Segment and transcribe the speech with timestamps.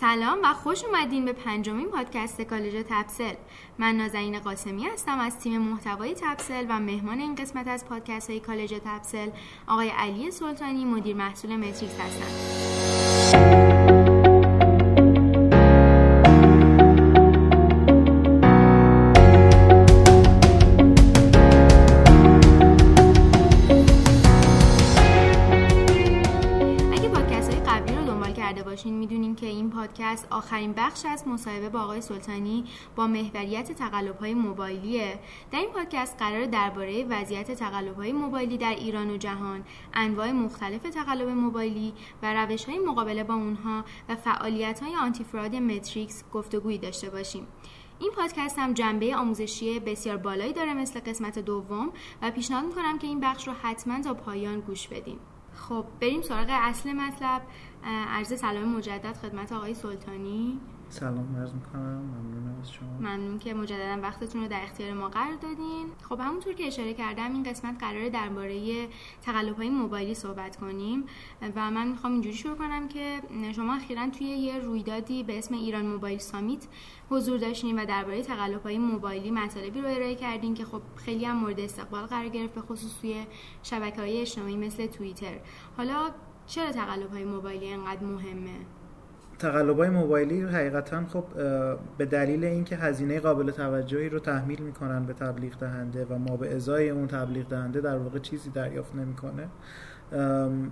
[0.00, 3.34] سلام و خوش اومدین به پنجمین پادکست کالج تپسل
[3.78, 8.40] من نازنین قاسمی هستم از تیم محتوای تپسل و مهمان این قسمت از پادکست های
[8.40, 9.28] کالج تپسل
[9.68, 13.67] آقای علی سلطانی مدیر محصول متریکس هستم.
[30.08, 32.64] پادکست آخرین بخش از مصاحبه با آقای سلطانی
[32.96, 35.18] با محوریت تقلب‌های موبایلیه.
[35.52, 41.28] در این پادکست قرار درباره وضعیت تقلب‌های موبایلی در ایران و جهان انواع مختلف تقلب
[41.28, 47.46] موبایلی و روش‌های مقابله با اونها و فعالیت‌های آنتی فراد متریکس گفتگویی داشته باشیم.
[47.98, 53.06] این پادکست هم جنبه آموزشی بسیار بالایی داره مثل قسمت دوم و پیشنهاد می‌کنم که
[53.06, 55.18] این بخش رو حتما تا پایان گوش بدیم
[55.54, 57.42] خب بریم سراغ اصل مطلب.
[57.84, 60.60] عرض سلام مجدد خدمت آقای سلطانی.
[60.90, 61.82] سلام عرض می‌کنم.
[61.82, 62.88] ممنون از شما.
[63.00, 65.86] ممنون که مجددا وقتتون رو در اختیار ما قرار دادین.
[66.08, 68.88] خب همونطور که اشاره کردم این قسمت قراره درباره
[69.22, 71.04] تقلب های موبایلی صحبت کنیم
[71.56, 73.20] و من می‌خوام اینجوری شروع کنم که
[73.56, 76.66] شما اخیرا توی یه رویدادی به اسم ایران موبایل سامیت
[77.10, 81.36] حضور داشتین و درباره تقلب های موبایلی مطالبی رو ارائه کردین که خب خیلی هم
[81.36, 83.26] مورد استقبال قرار گرفت به خصوص توی
[83.62, 85.38] شبکه های اجتماعی مثل توییتر.
[85.76, 86.10] حالا
[86.48, 88.58] چرا تقلب های موبایلی انقدر مهمه؟
[89.38, 91.24] تقلب های موبایلی حقیقتا خب
[91.98, 96.56] به دلیل اینکه هزینه قابل توجهی رو تحمیل می‌کنن به تبلیغ دهنده و ما به
[96.56, 99.48] ازای اون تبلیغ دهنده در واقع چیزی دریافت نمی‌کنه.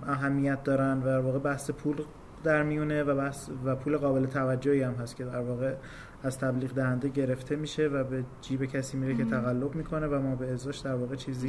[0.07, 1.95] اهمیت دارن و در واقع بحث پول
[2.43, 5.75] در میونه و بحث و پول قابل توجهی هم هست که در واقع
[6.23, 10.35] از تبلیغ دهنده گرفته میشه و به جیب کسی میره که تقلب می‌کنه و ما
[10.35, 11.47] به ازاش در واقع چیزی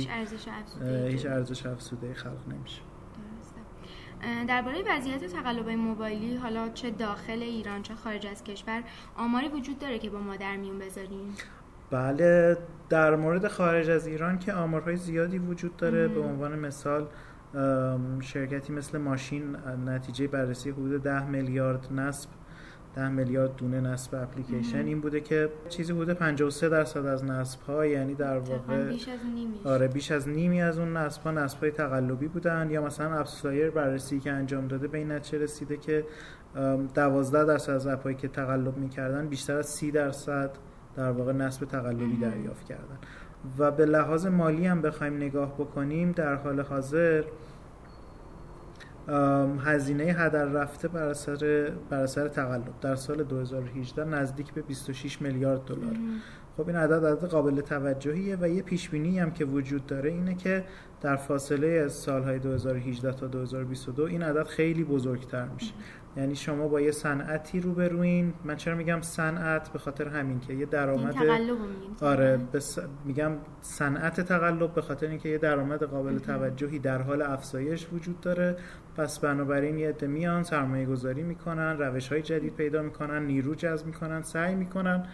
[1.08, 2.82] هیچ ارزش افزوده خلق نمیشه.
[4.48, 8.82] درباره وضعیت تقلب موبایلی حالا چه داخل ایران چه خارج از کشور
[9.16, 11.34] آماری وجود داره که با ما در میون بذاریم؟
[11.90, 12.56] بله
[12.88, 17.06] در مورد خارج از ایران که آمارهای زیادی وجود داره به عنوان مثال
[18.20, 19.56] شرکتی مثل ماشین
[19.86, 22.30] نتیجه بررسی حدود 10 میلیارد نصب
[22.98, 27.86] 10 میلیارد دونه نصب اپلیکیشن این بوده که چیزی بوده 53 درصد از نصب ها
[27.86, 31.60] یعنی در واقع بیش از نیمی آره بیش از نیمی از اون نصب ها نصب
[31.60, 36.04] های تقلبی بودن یا مثلا اپسلایر بررسی که انجام داده به این نتیجه رسیده که
[36.94, 40.50] 12 درصد از اپایی که تقلب می‌کردن بیشتر از 30 درصد
[40.96, 42.98] در واقع نصب تقلبی دریافت کردن.
[43.58, 47.24] و به لحاظ مالی هم بخوایم نگاه بکنیم در حال حاضر
[49.60, 52.80] هزینه هدر رفته بر اثر بر اثر تقلب.
[52.80, 55.96] در سال 2018 نزدیک به 26 میلیارد دلار.
[56.56, 60.34] خب این عدد عدد قابل توجهیه و یه پیش بینی هم که وجود داره اینه
[60.34, 60.64] که
[61.00, 65.72] در فاصله از سالهای 2018 تا 2022 این عدد خیلی بزرگتر میشه.
[66.18, 68.34] یعنی شما با یه صنعتی روبروین.
[68.44, 71.14] من چرا میگم صنعت؟ به خاطر همین که یه درآمد
[72.00, 72.78] آره بس...
[73.04, 78.56] میگم صنعت تقلب به خاطر اینکه یه درآمد قابل توجهی در حال افزایش وجود داره.
[78.96, 83.86] پس بنابراین یه عده میان سرمایه گذاری می‌کنن روش های جدید پیدا می‌کنن نیرو جذب
[83.86, 85.06] می‌کنن سعی می‌کنن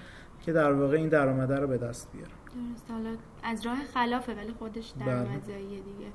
[0.45, 2.31] که در واقع این درآمده رو به دست بیارن.
[2.55, 2.91] درست.
[2.91, 6.11] حالا از راه خلافه ولی خودش درآمدزاییه دیگه.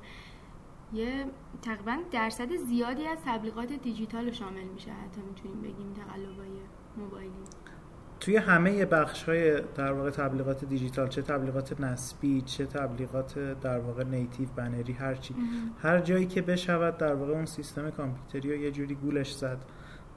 [0.92, 1.26] یه
[1.62, 6.50] تقریبا درصد زیادی از تبلیغات دیجیتال رو شامل میشه حتی می‌تونیم بگیم تقلبای
[6.96, 7.32] موبایلی.
[8.20, 14.04] توی همه بخش های در واقع تبلیغات دیجیتال چه تبلیغات نسبی چه تبلیغات در واقع
[14.04, 15.34] نیتیو بنری هر چی
[15.82, 19.58] هر جایی که بشود در واقع اون سیستم کامپیوتری رو یه جوری گولش زد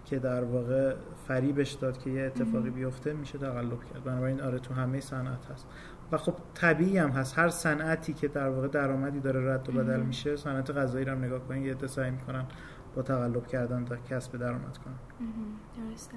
[0.06, 0.96] که در واقع
[1.28, 4.04] فریبش داد که یه اتفاقی بیفته میشه تقلب کرد.
[4.04, 5.68] بنابراین آره تو همه صنعت هست.
[6.12, 7.40] و خب طبیعی هم هست.
[7.40, 11.24] هر صنعتی که در واقع درآمدی داره رد و بدل میشه صنعت غذایی رو هم
[11.24, 12.46] نگاه کنید یه سعی می‌کنن
[12.96, 14.96] با تقلب کردن تا کسب درآمد کنن.
[15.90, 16.16] درسته.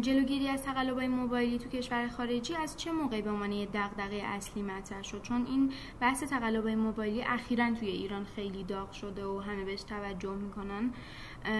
[0.00, 4.62] جلوگیری از تقلب موبایلی تو کشور خارجی از چه موقعی به عنوان یه دغدغه اصلی
[4.62, 9.64] مطرح شد؟ چون این بحث تقلب موبایلی اخیرا توی ایران خیلی داغ شده و همه
[9.64, 10.90] بهش توجه می‌کنن.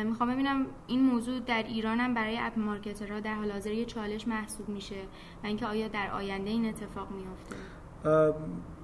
[0.05, 4.29] می‌خوام ببینم این موضوع در ایران هم برای اپ مارکترها در حال حاضر یه چالش
[4.29, 5.03] محسوب میشه
[5.43, 7.57] و اینکه آیا در آینده این اتفاق میافته؟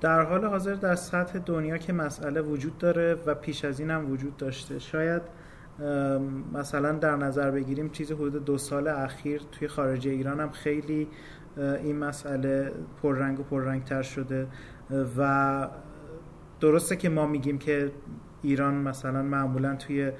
[0.00, 4.10] در حال حاضر در سطح دنیا که مسئله وجود داره و پیش از این هم
[4.10, 5.22] وجود داشته شاید
[6.54, 11.08] مثلا در نظر بگیریم چیز حدود دو سال اخیر توی خارج ایران هم خیلی
[11.56, 12.72] این مسئله
[13.02, 14.46] پررنگ و پررنگتر شده.
[15.18, 15.68] و
[16.60, 17.92] درسته که ما میگیم که
[18.42, 20.12] ایران مثلا معمولا توی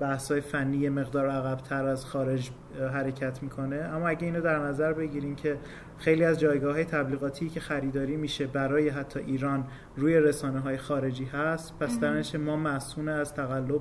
[0.00, 2.50] بحث‌های فنی مقدار عقبتر از خارج
[2.92, 3.76] حرکت می‌کنه.
[3.76, 5.58] اما اگه اینو در نظر بگیریم که
[5.98, 9.64] خیلی از جایگاه های تبلیغاتی که خریداری میشه برای حتی ایران
[9.96, 13.80] روی رسانه های خارجی هست پس درنش ما مسئول از تقلب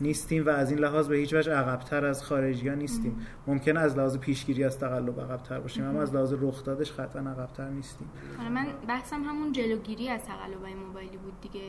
[0.00, 0.46] نیستیم.
[0.46, 4.18] و از این لحاظ به هیچ وجه عقبتر از خارجی ها نیستیم ممکن از لحاظ
[4.18, 8.10] پیشگیری از تقلب عقبتر باشیم اما از لحاظ رخدادش قطعا عقبتر نیستیم.
[8.40, 11.64] آره، من بحثم همون جلوگیری از تقلب های موبایلی بود دیگه.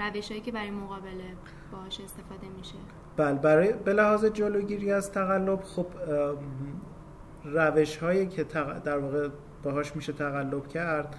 [0.00, 1.24] روش هایی که برای مقابله
[1.72, 2.74] باهاش استفاده میشه.
[3.16, 5.86] بله برای به لحاظ جلوگیری از تقلب خب
[7.54, 8.44] روش هایی که
[8.84, 9.28] در واقع
[9.62, 11.16] باهاش میشه تقلب کرد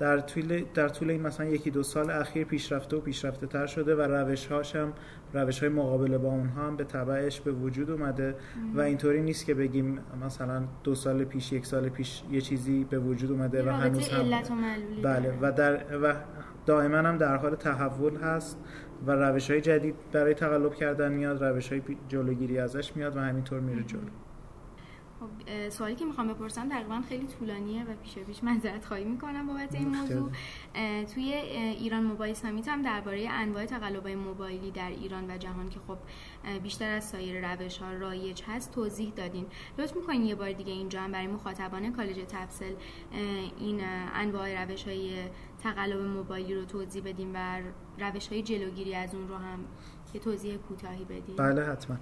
[0.00, 3.94] در طول در طول این مثلا یکی دو سال اخیر پیشرفته و پیشرفته تر شده
[3.94, 4.92] و روش هاش هم
[5.34, 8.34] روش های مقابله با اونها هم به تبعش به وجود اومده.
[8.74, 12.98] و اینطوری نیست که بگیم مثلا دو سال پیش یک سال پیش یه چیزی به
[12.98, 14.30] وجود اومده و هنوز هم
[15.02, 15.38] بله.
[15.40, 16.14] و در و
[16.66, 18.58] دائما هم در حال تحول هست
[19.06, 23.60] و روش های جدید برای تقلب کردن میاد روش های جلوگیری ازش میاد و همینطور
[23.60, 24.00] میره جلو.
[25.20, 29.74] خب سوالی که می‌خوام بپرسم تقریبا خیلی طولانیه و پیش پیش معذرت خواهی می‌کنم بابت
[29.74, 30.30] این موضوع.
[31.14, 31.32] توی
[31.78, 35.98] ایران موبایل سامیت هم درباره انواع تقلب‌های موبایلی در ایران و جهان که خب
[36.62, 39.46] بیشتر از سایر روش ها رایج هست توضیح دادین.
[39.78, 42.74] لطف می‌کنین یه بار دیگه اینجا هم برای مخاطبان کالج تفصل
[43.58, 43.80] این
[44.14, 45.24] انواع روش های
[45.62, 47.60] تقلب موبایلی رو توضیح بدیم و
[47.98, 49.58] روش های جلوگیری از اون رو هم
[50.14, 51.96] یه توضیح کوتاهی بدیم بله حتما.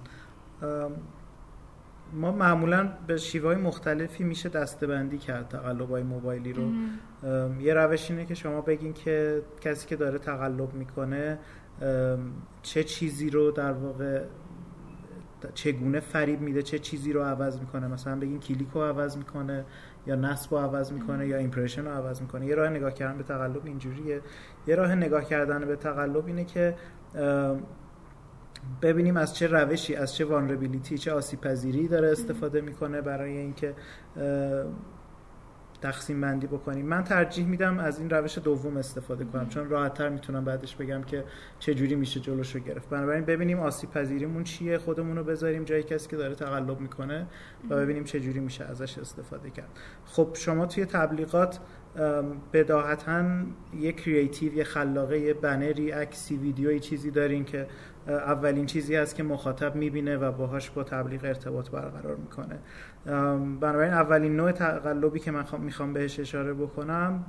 [2.13, 6.71] ما معمولا به شیوه مختلفی میشه دستبندی کرد تقلب های موبایلی رو.
[7.61, 11.39] یه روش اینه که شما بگین که کسی که داره تقلب می‌کنه
[12.61, 14.23] چه چیزی رو در واقع
[15.53, 17.87] چگونه فریب میده چه چیزی رو عوض می‌کنه.
[17.87, 19.65] مثلا بگین کلیک رو عوض می‌کنه
[20.07, 22.45] یا نصب رو عوض می‌کنه یا ایمپرشن رو عوض می‌کنه.
[22.45, 24.21] یه راه نگاه کردن به تقلب اینجوریه.
[24.67, 26.75] یه راه نگاه کردن به تقلب اینه که
[28.81, 33.75] ببینیم از چه روشی از چه وانربیلیتی چه آسیب پذیری داره استفاده می‌کنه برای اینکه
[35.81, 36.85] تقسیم بندی بکنیم.
[36.85, 41.01] من ترجیح میدم از این روش دوم استفاده کنم چون راحت تر می‌تونم بعدش بگم
[41.01, 41.23] که
[41.59, 42.89] چه جوری میشه جلوش رو گرفت.
[42.89, 47.27] بنابراین ببینیم آسیب پذیریمون چیه خودمون رو بذاریم جای کسی که داره تقلب می‌کنه
[47.69, 49.69] و ببینیم چه جوری میشه ازش استفاده کرد.
[50.05, 51.59] خب شما توی تبلیغات
[52.53, 53.23] بداهتا
[53.79, 57.67] یه creative یه خلاقه یه بنری عکسی ویدیویی چیزی دارین که
[58.07, 62.59] اولین چیزی است که مخاطب می‌بینه و باهاش با تبلیغ ارتباط برقرار می‌کنه.
[63.59, 67.25] بنابراین اولین نوع تقلبی که من می‌خوام بهش اشاره بکنم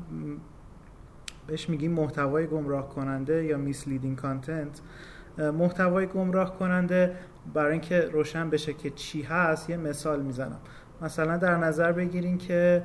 [1.46, 4.81] بهش میگیم محتوای گمراه کننده یا misleading content
[5.38, 7.16] محتوای گمراه کننده
[7.54, 10.58] برای اینکه روشن بشه که چی هست یه مثال می‌زنم.
[11.02, 12.82] مثلا در نظر بگیرین که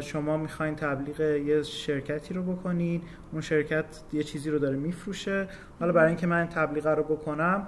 [0.00, 3.02] شما می‌خواین تبلیغ یه شرکتی رو بکنین
[3.32, 5.48] اون شرکت یه چیزی رو داره میفروشه.
[5.80, 7.66] حالا برای اینکه من تبلیغ رو بکنم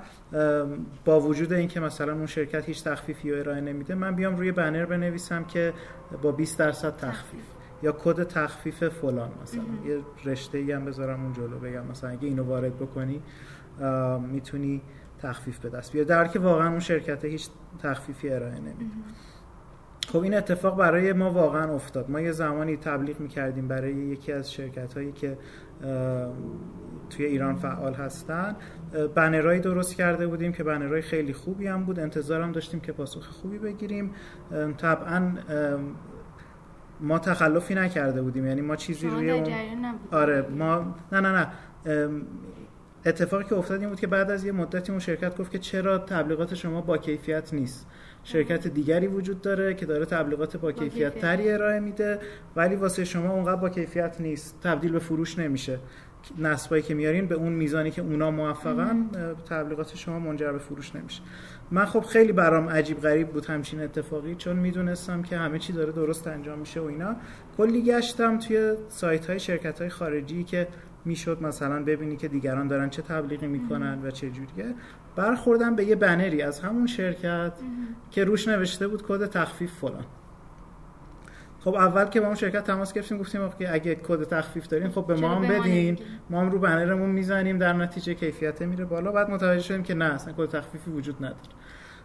[1.04, 4.86] با وجود اینکه مثلا اون شرکت هیچ تخفیفی رو ارائه نمیده من بیام روی بنر
[4.86, 5.72] بنویسم که
[6.22, 7.44] با 20 درصد تخفیف.
[7.82, 9.62] یا کد تخفیف فلان مثلا.
[9.86, 11.86] یه رشته ای هم بذارم اون جلو بگم.
[11.86, 13.22] مثلا اگه اینو وارد بکنی
[14.32, 14.82] می‌تونی
[15.22, 16.08] تخفیف به دست بیاری.
[16.08, 17.48] در که واقعا اون شرکت هیچ
[17.82, 18.96] تخفیفی ارائه نمیده.
[20.12, 22.10] خب این اتفاق برای ما واقعا افتاد.
[22.10, 25.38] ما یه زمانی تبلیغ می‌کردیم برای یکی از شرکت هایی که
[27.10, 28.56] توی ایران فعال هستن.
[29.14, 32.00] بنرهایی درست کرده بودیم که بنرهای خیلی خوبی هم بود.
[32.00, 34.14] انتظارم داشتیم که پاسخ خوبی بگیریم.
[34.78, 35.32] طبعا
[37.00, 38.46] ما تخلفی نکرده بودیم.
[38.46, 39.52] یعنی ما چیزی روی اون
[40.12, 41.46] آره ما نه نه نه.
[43.06, 45.98] اتفاقی که افتاد این بود که بعد از یه مدتی اون شرکت گفت که چرا
[45.98, 47.86] تبلیغات شما با کیفیت نیست.
[48.24, 52.18] شرکت دیگری وجود داره که داره تبلیغات با کیفیت تری ارائه میده
[52.56, 54.60] ولی واسه شما اونقدر با کیفیت نیست.
[54.62, 55.78] تبدیل به فروش نمیشه.
[56.38, 59.10] نسبایی که میارین به اون میزانی که اونا موفقن
[59.48, 61.22] تبلیغات شما منجر به فروش نمیشه.
[61.70, 65.92] من خب خیلی برام عجیب غریب بود همچین اتفاقی چون می‌دونستم که همه چی داره
[65.92, 67.16] درست انجام میشه و اینا.
[67.56, 70.68] کلی گشتم توی سایت های شرکت های خارجی که
[71.04, 74.74] می‌شد مثلا ببینی که دیگران دارن چه تبلیغی می‌کنن و چه جوریه
[75.16, 77.52] برخوردم به یه بنری از همون شرکت
[78.10, 80.04] که روش نوشته بود کد تخفیف فلان.
[81.60, 85.06] خب اول که با اون شرکت تماس گرفتیم گفتیم که اگه کد تخفیف دارین خب
[85.06, 85.98] به ما هم بدین.
[86.30, 89.12] ما هم رو بنرمون می‌زنیم در نتیجه کیفیت میره بالا.
[89.12, 91.36] بعد متوجه شدیم که نه اصلا کد تخفیفی وجود نداره.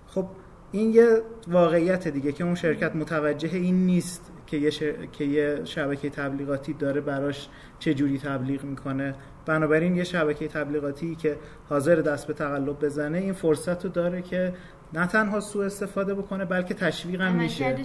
[0.07, 0.27] خب
[0.71, 4.31] این یه واقعیت دیگه که اون شرکت متوجه این نیست.
[4.47, 4.71] که یه,
[5.11, 7.47] که یه شبکه تبلیغاتی داره براش
[7.79, 9.15] چه جوری تبلیغ می‌کنه.
[9.45, 11.37] بنابراین یه شبکه تبلیغاتی که
[11.69, 14.53] حاضر دست به تقلب بزنه این فرصت رو داره که
[14.93, 17.77] نه تنها سوء استفاده بکنه بلکه تشویق هم میشه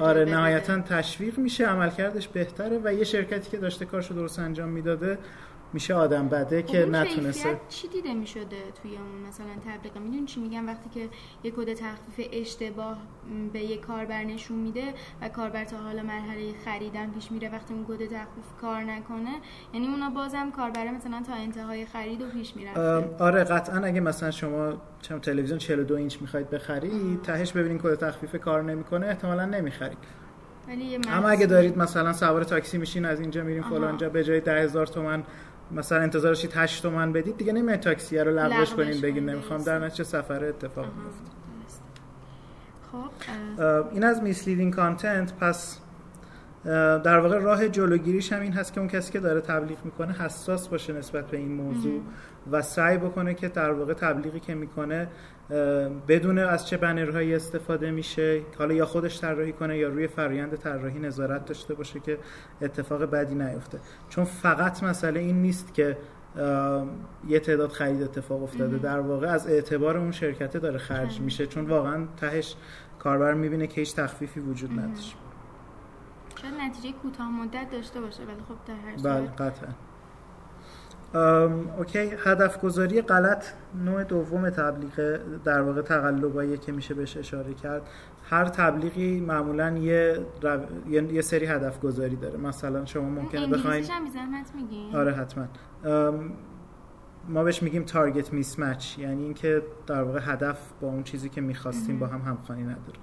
[0.00, 5.18] آره نهایتا تشویق میشه عملکردش بهتره و یه شرکتی که داشته کارشو درست انجام می‌داده
[5.72, 7.60] میشه آدم بده که خب نتونسته.
[7.68, 11.08] چی دیده می‌شده توی اون مثلا تبلیغ میدون چی میگن وقتی که
[11.44, 12.98] یه کد تخفیف اشتباه
[13.52, 14.84] به یه کاربر نشون میده
[15.22, 19.34] و کاربر تا حالا مرحله خریدن پیش میره وقتی اون کد تخفیف کار نکنه
[19.74, 23.24] یعنی اونا بازم کاربر مثلا تا انتهای خرید و پیش می‌رفته.
[23.24, 24.72] آره قطعا اگه مثلا شما
[25.02, 29.98] چم تلویزیون 42 اینچ می‌خواید بخرید تهش ببینین کد تخفیف کار نمی‌کنه احتمالا نمی‌خرید.
[31.12, 35.24] اما اگه دارید مثلا سوار تاکسی میشین از اینجا میرین فلانجا به جای 10000 تومان
[35.70, 39.62] مثلا انتظار داشتید 8 تومن بدید دیگه نمیاد تاکسی رو لغوش کنین بگین نمی‌خوام.
[39.62, 41.30] در نتیجه سفر اتفاق میفته
[42.92, 43.10] خب
[43.92, 45.78] این از misleading content پس
[47.04, 50.68] در واقع راه جلوگیریش هم این هست که اون کسی که داره تبلیغ می‌کنه حساس
[50.68, 52.00] باشه نسبت به این موضوع
[52.50, 55.08] و سعی بکنه که در واقع تبلیغی که می‌کنه
[56.08, 60.98] بدون از چه بنرهایی استفاده میشه حالا یا خودش طراحی کنه یا روی فرایند طراحی
[60.98, 62.18] نظارت داشته باشه که
[62.62, 63.78] اتفاق بدی نیفته.
[64.08, 65.98] چون فقط مسئله این نیست که
[67.28, 68.78] یه تعداد خرید اتفاق افتاده.
[68.78, 71.46] در واقع از اعتبار اون شرکته داره خرج میشه.
[71.46, 72.54] چون واقعا تهش
[72.98, 75.16] کاربر می‌بینه که هیچ تخفیفی وجود نداشت
[76.42, 79.68] شاید نتیجه کوتاه مدت داشته باشه ولی خب در هر بله قطعا.
[81.14, 81.98] اوکی.
[81.98, 83.44] هدف گذاری غلط.
[83.84, 87.82] نوع دوم تبلیغ در واقع تقلبایی که میشه بهش اشاره کرد.
[88.30, 90.26] هر تبلیغی معمولا یه,
[90.90, 92.38] یه سری هدف گذاری داره.
[92.38, 93.84] مثلا شما ممکنه بخواید
[94.94, 95.44] آره حتما.
[97.28, 101.98] ما بهش میگیم target mismatch یعنی اینکه در واقع هدف با اون چیزی که می‌خواستیم
[101.98, 102.98] با هم همخوانی نداره.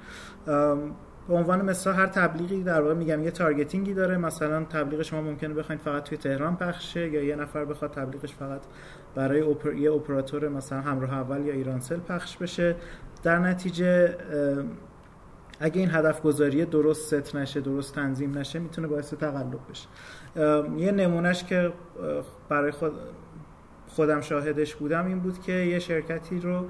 [1.27, 4.17] به عنوان مثال هر تبلیغی در واقع میگم یه targeting ی داره.
[4.17, 8.61] مثلا تبلیغ شما ممکنه بخواید فقط توی تهران پخشه یا یه نفر بخواد تبلیغش فقط
[9.15, 9.73] برای اپر...
[9.73, 12.75] یه اپراتور مثلا همراه اول یا ایرانسل پخش بشه.
[13.23, 14.15] در نتیجه
[15.59, 19.87] اگه این هدف گذاری درست ست نشه درست تنظیم نشه می‌تونه باعث تقلب بشه.
[20.77, 21.73] یه نمونهش که
[22.49, 22.91] برای خود
[23.87, 26.65] خودم شاهدش بودم این بود که یه شرکتی رو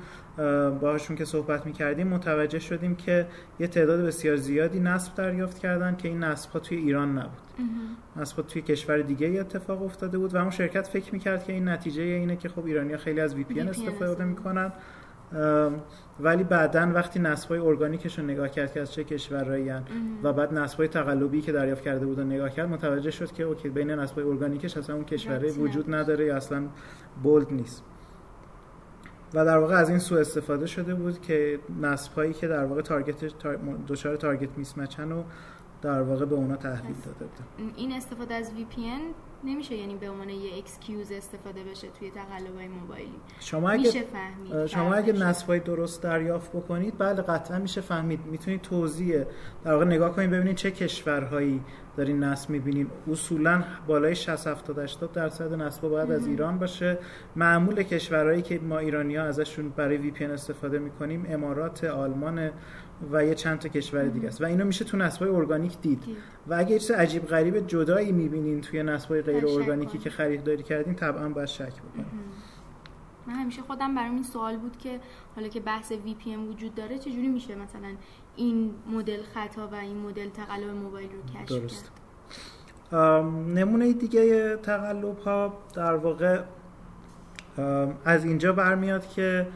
[0.82, 3.28] باهاشون که صحبت می‌کردیم متوجه شدیم که
[3.60, 7.42] یه تعداد بسیار زیادی نصب دریافت کردن که این نصب ها توی ایران نبود.
[8.16, 11.70] نصب ها توی کشور دیگه اتفاق افتاده بود و اون شرکت فکر می‌کرد که این
[11.70, 14.72] نتیجه اینه که خب ایرانی ها خیلی از VPN استفاده می‌کنن.
[16.20, 19.72] ولی بعدا وقتی نصبای ارگانیکش رو نگاه کرد که از چه کشورایی
[20.24, 23.70] و بعد نصبای تقلبی که دریافت کرده بود و نگاه کرد متوجه شد که okay
[23.70, 26.64] بین نصبای ارگانیکش اصلا اون کشورهای وجود نداره یا اصلا
[27.24, 27.84] bold نیست.
[29.34, 32.82] و در واقع از این سو استفاده شده بود که نصب هایی که در واقع
[32.82, 33.16] target
[33.88, 35.24] دچار target mismatch ن و
[35.82, 39.14] در واقع به اونا تحویل داده بود این استفاده از VPN
[39.46, 42.12] نمیشه یعنی به عنوان یه excuse استفاده بشه توی
[42.58, 47.82] های موبایلی شما اگه میشه فهمید شما اگه نصبای درست دریافت بکنید بله قطعا میشه
[47.82, 48.26] فهمید.
[48.26, 49.24] می‌تونید توضیح
[49.64, 51.62] در واقع نگاه کنید ببینید چه کشورهایی
[51.98, 52.88] دارین نصب می‌بینین.
[53.12, 56.98] اصولا بالای 60 70 80 درصد نصب باید از ایران باشه.
[57.36, 62.52] معمول کشورهایی که ما ایرانی ها ازشون برای وی پی استفاده می‌کنیم امارات آلمان
[63.12, 64.42] و یه چند تا کشور دیگه است.
[64.42, 66.04] و اینو میشه تو نصبای ارگانیک دید.
[66.48, 71.30] و اگه چیز عجیب غریب جدایی می‌بینین توی نصبای غیر ارگانیکی که خریداری کردین طبعا
[71.30, 72.06] باید شک بکنید
[73.28, 75.00] من همیشه خودم برام این سوال بود که
[75.36, 77.96] حالا که بحث VPN وجود داره چجوری میشه مثلا
[78.36, 81.92] این مدل خطا و این مدل تقلب موبایل رو کشف درست.
[82.92, 83.02] کرد؟
[83.58, 86.42] نمونه دیگه تقلب ها در واقع
[88.06, 89.48] از اینجا برمیاد که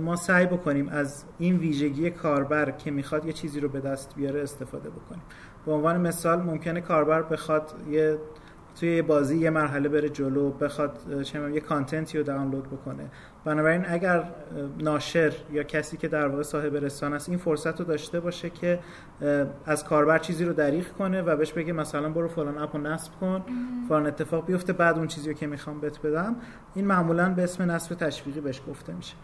[0.00, 4.42] ما سعی بکنیم از این ویژگی کاربر که می‌خواد یه چیزی رو به دست بیاره
[4.42, 5.22] استفاده بکنیم.
[5.66, 8.18] به عنوان مثال ممکنه کاربر بخواد یه
[8.80, 13.10] توی یه بازی یه مرحله بره جلو بخواد چه یه کانتنتی رو دانلود بکنه.
[13.44, 14.24] بنابراین اگر
[14.78, 18.78] ناشر یا کسی که در واقع صاحب رسانه است این فرصت رو داشته باشه که
[19.66, 23.12] از کاربر چیزی رو دریغ کنه و بهش بگه مثلا برو فلان اپ رو نصب
[23.20, 23.42] کن
[23.88, 26.36] فلان اتفاق بیفته بعد اون چیزی رو که می‌خوام بهت بدم.
[26.74, 29.14] این معمولا به اسم نصب تشویقی بهش گفته میشه.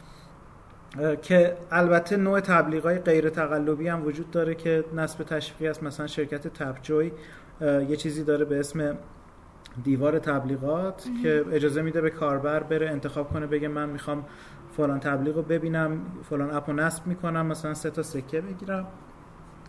[1.23, 2.41] که البته نوع
[2.85, 5.83] های غیر تقلبی هم وجود داره که نصب تشویقی است.
[5.83, 7.13] مثلا شرکت تپجوی
[7.61, 8.99] یه چیزی داره به اسم
[9.85, 14.25] دیوار تبلیغات که اجازه میده به کاربر بره انتخاب کنه بگه من می‌خوام
[14.77, 18.87] فلان تبلیغ رو ببینم فلان اپ رو نصب می‌کنم مثلا سه تا سکه بگیرم.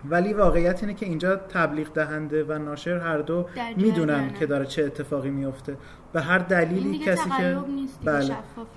[0.10, 3.46] ولی واقعیت اینه که اینجا تبلیغ دهنده و ناشر هر دو
[3.78, 5.78] می‌دونن که داره چه اتفاقی میفته
[6.14, 7.58] به هر دلیلی کسی که
[8.06, 8.36] بله.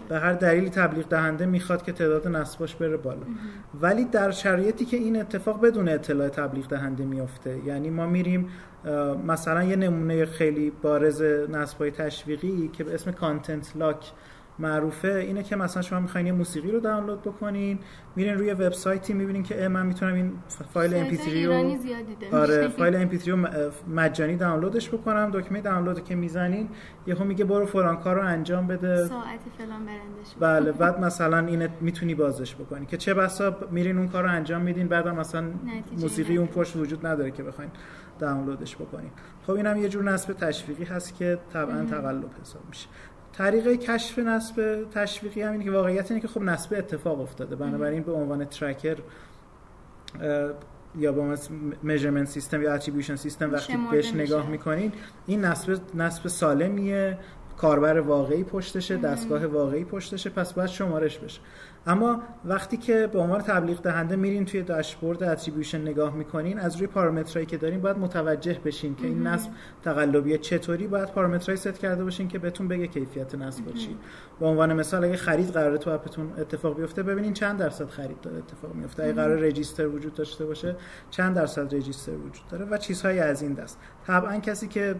[0.08, 3.26] به هر دلیلی تبلیغ دهنده می‌خواد که تعداد نصباش بره بالا.
[3.80, 8.48] ولی در شرایطی که این اتفاق بدون اطلاع تبلیغ دهنده میفته یعنی ما میریم
[9.26, 14.12] مثلا یه نمونه خیلی بارز نصبای تشویقی که به اسم کانتنت لاک
[14.58, 17.78] معروفه اینه که مثلا شما می‌خواین یه موسیقی رو دانلود بکنین
[18.16, 20.32] میرین روی وبسایتی می‌بینین که من می‌تونم این
[20.74, 21.76] فایل MP3 رو
[22.38, 23.46] آره فایل MP3 رو
[23.94, 26.68] مجانی دانلودش بکنم دکمه دانلود که می‌زنین
[27.06, 29.08] یهو میگه برو فلان کار رو انجام بده.
[29.08, 30.34] ساعت فلان برندش.
[30.40, 34.62] بله بعد مثلا این می‌تونی بازش بکنی که چه بسا میرین اون کار رو انجام
[34.62, 35.44] میدین بعد مثلا
[35.98, 37.70] موسیقی اون پشت وجود نداره که بخواین
[38.18, 39.10] دانلودش بکنین.
[39.46, 42.88] خب اینم یه جور نصب تشویقی هست که طبعا تقلب حساب میشه.
[43.38, 47.56] طریقه کشف نصب تشویقی هم اینه که واقعیت اینه که خب نصب اتفاق افتاده.
[47.56, 48.96] بنابراین به عنوان ترکر
[50.98, 51.36] یا با
[51.82, 54.92] میجرمنت سیستم یا اتریبیوشن سیستم وقتی بهش نگاه می‌کنین
[55.26, 57.18] این نصب نصب سالمیه
[57.56, 61.40] کاربر واقعی پشتشه دستگاه واقعی پشتشه پس باید شمارش بشه.
[61.86, 66.86] اما وقتی که به عنوان تبلیغ دهنده میرین توی داشبورد attribution نگاه می‌کنین از روی
[66.86, 69.50] پارامترایی که دارین باید متوجه بشین که این نصب
[69.82, 70.86] تقلبیه چطوری.
[70.86, 73.96] باید پارامترایی ست کرده باشین که بهتون بگه کیفیت نصب چی.
[74.40, 78.20] به عنوان مثال اگه خرید قراره تو app تون اتفاق بیفته ببینین چند درصد خرید
[78.20, 79.02] داره اتفاق میفته.
[79.02, 80.76] اگه قرار register وجود داشته باشه
[81.10, 83.78] چند درصد register وجود داره و چیزهایی از این دست.
[84.06, 84.94] طبعا کسی که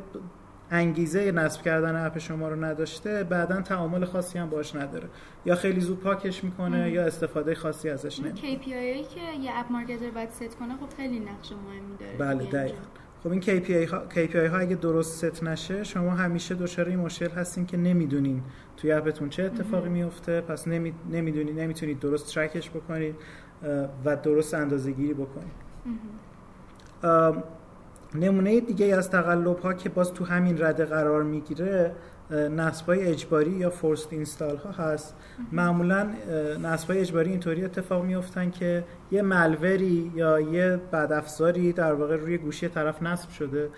[0.74, 5.08] انگیزه نصب کردن app شما رو نداشته بعدا تعامل خاصی هم باش نداره.
[5.46, 8.40] یا خیلی زود پاکش می‌کنه یا استفاده خاصی ازش نمی‌کنه.
[8.40, 12.16] KPI هایی که یه app marketer باید ست کنه خب خیلی نقش مهمی داره.
[12.18, 12.78] بله دقیقاً.
[13.22, 17.30] خب این KPI ها, KPI ها اگه درست ست نشه شما همیشه دچار این مشکل
[17.30, 18.42] هستین که نمی‌دونین
[18.76, 20.94] توی app تون چه اتفاقی میفته پس نمی...
[21.10, 23.14] نمی‌دونید نمی‌تونید درست track ش بکنید
[24.04, 25.52] و درست اندازه گیری بکنید
[28.14, 31.92] نمونه دیگه از تقلب ها که باز تو همین رده قرار می‌گیره
[32.30, 35.16] نصب های اجباری یا فورست اینستال ها هست.
[35.52, 36.10] معمولا
[36.62, 42.38] نصب های اجباری اینطوری اتفاق میفتن که یه ملوری یا یه بدافزاری در واقع روی
[42.38, 43.68] گوشی طرف نصب شده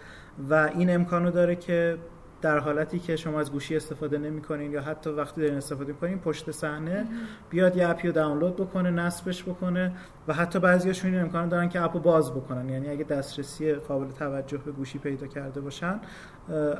[0.50, 1.96] و این امکانو داره که
[2.42, 6.50] در حالتی که شما از گوشی استفاده نمی‌کنین یا حتی وقتی دارین استفاده می‌کنین پشت
[6.50, 7.06] صحنه
[7.50, 9.92] بیاد یه اپی رو دانلود بکنه نصبش بکنه
[10.28, 12.68] و حتی بعضیاشون این امکان دارن که اپو باز بکنن.
[12.68, 16.00] یعنی اگه دسترسی قابل توجه به گوشی پیدا کرده باشن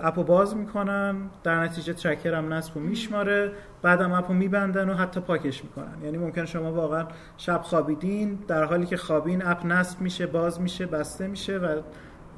[0.03, 4.89] app و باز می‌کنن در نتیجه tracker هم نصب و میشماره بعدم app و میبندن
[4.89, 6.05] و حتی پاکش می‌کنن.
[6.05, 10.87] یعنی ممکن شما واقعا شب خوابیدین در حالی که خوابین app نصب میشه باز میشه
[10.87, 11.81] بسته میشه و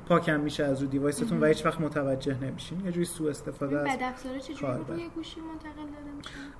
[0.08, 2.84] پاکم میشه از رو device تون و هیچ وقت متوجه نمیشین.
[2.84, 3.88] یه جوری سوء استفاده از
[4.42, 5.82] چجوری گوشی منتقل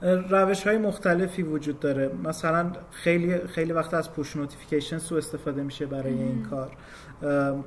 [0.00, 2.11] داره روش های مختلفی وجود داره.
[2.25, 6.71] مثلا خیلی خیلی وقت از push notification سوء استفاده میشه برای این کار.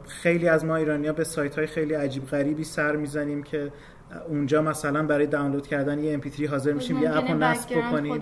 [0.07, 3.71] خیلی از ما ایرانیا به سایت های خیلی عجیب غریبی سر می‌زنیم که
[4.27, 8.21] اونجا مثلا برای دانلود کردن یه MP3 حاضر میشیم یه اپو نصب بکنیم.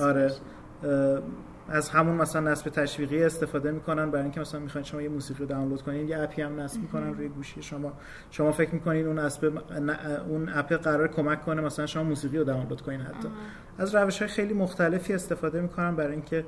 [0.00, 0.32] آره.
[1.72, 4.10] از همون مثلا نصب تشویقی استفاده می‌کنن.
[4.10, 7.14] برای اینکه مثلا می‌خواین شما یه موسیقی رو دانلود کنین یه اپی هم نصب می‌کنن
[7.14, 7.92] روی گوشی شما.
[8.30, 9.62] شما فکر می‌کنین اون اسب
[10.28, 13.28] اون اپ قرار کمک کنه مثلا شما موسیقی رو دانلود کنین حتی.
[13.78, 16.44] از روش های خیلی مختلفی استفاده می‌کنن برای اینکه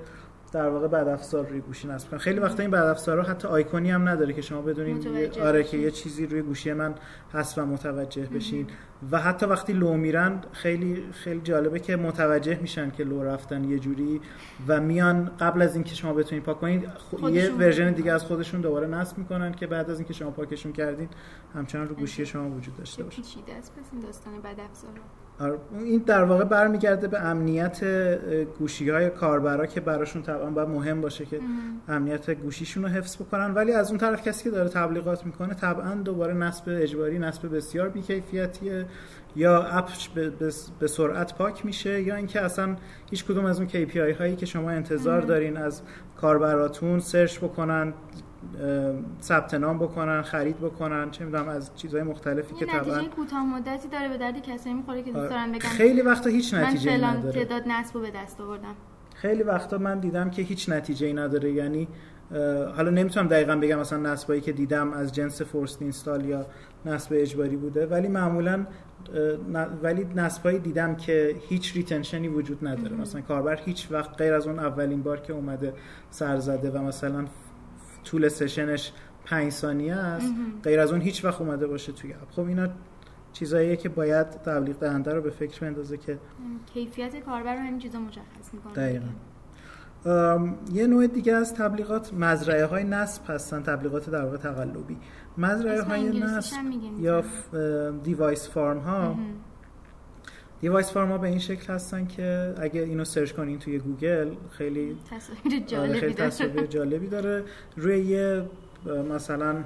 [0.55, 3.91] در واقع بعد افزار روی گوشی نصب کنن خیلی وقتا این بعد افزارها حتی آیکونی
[3.91, 5.07] هم نداره که شما بدونین
[5.43, 6.95] آره که یه چیزی روی گوشی من
[7.33, 8.67] هست و متوجه بشین.
[9.11, 13.79] و حتی وقتی لو میرن خیلی خیلی جالبه که متوجه میشن که لو رفتن یه
[13.79, 14.21] جوری
[14.69, 16.91] و میان قبل از اینکه شما بتونید پاک کنید
[17.31, 21.09] یه ورژن دیگه از خودشون دوباره نصب می‌کنن که بعد از اینکه شما پاکشون کردین
[21.55, 23.23] همچنان رو گوشی شما وجود داشته باشه.
[24.43, 25.01] بعد آره،
[25.85, 27.85] این در واقع برمیگرده به امنیت
[28.59, 31.41] گوشی های کاربرا که براشون طبعا باید مهم باشه که
[31.89, 33.55] امنیت گوشیشون رو حفظ بکنن.
[33.55, 37.89] ولی از اون طرف کسی که داره تبلیغات می‌کنه طبعا دوباره نصب اجباری نصب بسیار
[37.89, 38.87] بیکیفیتیه.
[39.37, 39.89] یا اپ
[40.79, 42.77] به سرعت پاک میشه یا اینکه اصلا
[43.11, 45.83] هیچ کدوم از اون KPI هایی که شما انتظار دارین از
[46.21, 47.93] کاربراتون سرچ بکنن.
[49.23, 53.89] ثبت نام بکنن خرید بکنن چه می‌دونم از چیزهای مختلفی که طبعا نتیجه کوتاه مدتی
[53.89, 55.59] داره به درد کسایی می‌خوره که دوست دارن بگن.
[55.59, 57.45] خیلی وقتا هیچ نتیجه من نداره.
[57.45, 58.75] تعداد نصب به دست آوردم.
[59.15, 61.53] خیلی وقتا من دیدم که هیچ نتیجه ای نداره.
[61.53, 61.89] یعنی
[62.77, 66.47] حالا نمی‌تونم دقیقا بگم مثلا نصبایی که دیدم از جنس فورست اینستال یا
[66.87, 68.67] نصب اجباری بوده ولی معمولا
[69.83, 72.97] ولی نصبایی دیدم که هیچ ریتنشنی وجود نداره.
[72.97, 75.73] مثلا کاربر هیچ وقت غیر از اون اولین بار که اومده
[76.11, 77.25] سر زده و مثلا
[78.05, 78.93] طول سشنش
[79.25, 80.33] 5 ثانیه است.
[80.63, 82.31] غیر از اون هیچ وقت اومده باشه توی app.
[82.31, 82.69] خب اینا
[83.33, 86.19] چیزاییه که باید تبلیغ دهنده رو به فکر بندازه که
[86.75, 88.73] کیفیت کاربر رو همین چیزا مشخص می‌کنه.
[88.75, 89.09] دقیقاً.
[90.73, 94.97] یه نوع دیگه از تبلیغات مزرعه های نصب هستن تبلیغات در واقع تقلبی.
[95.39, 96.57] مزرعه های نصب
[97.01, 97.25] یا
[98.03, 99.19] device farm ها
[100.61, 104.97] device farm ها به این شکل هستن که اگه اینو search کنین توی گوگل خیلی
[105.11, 107.43] تصویر جالبی, خیلی تصویر جالبی داره.
[107.77, 108.45] روی یه
[109.15, 109.65] مثلا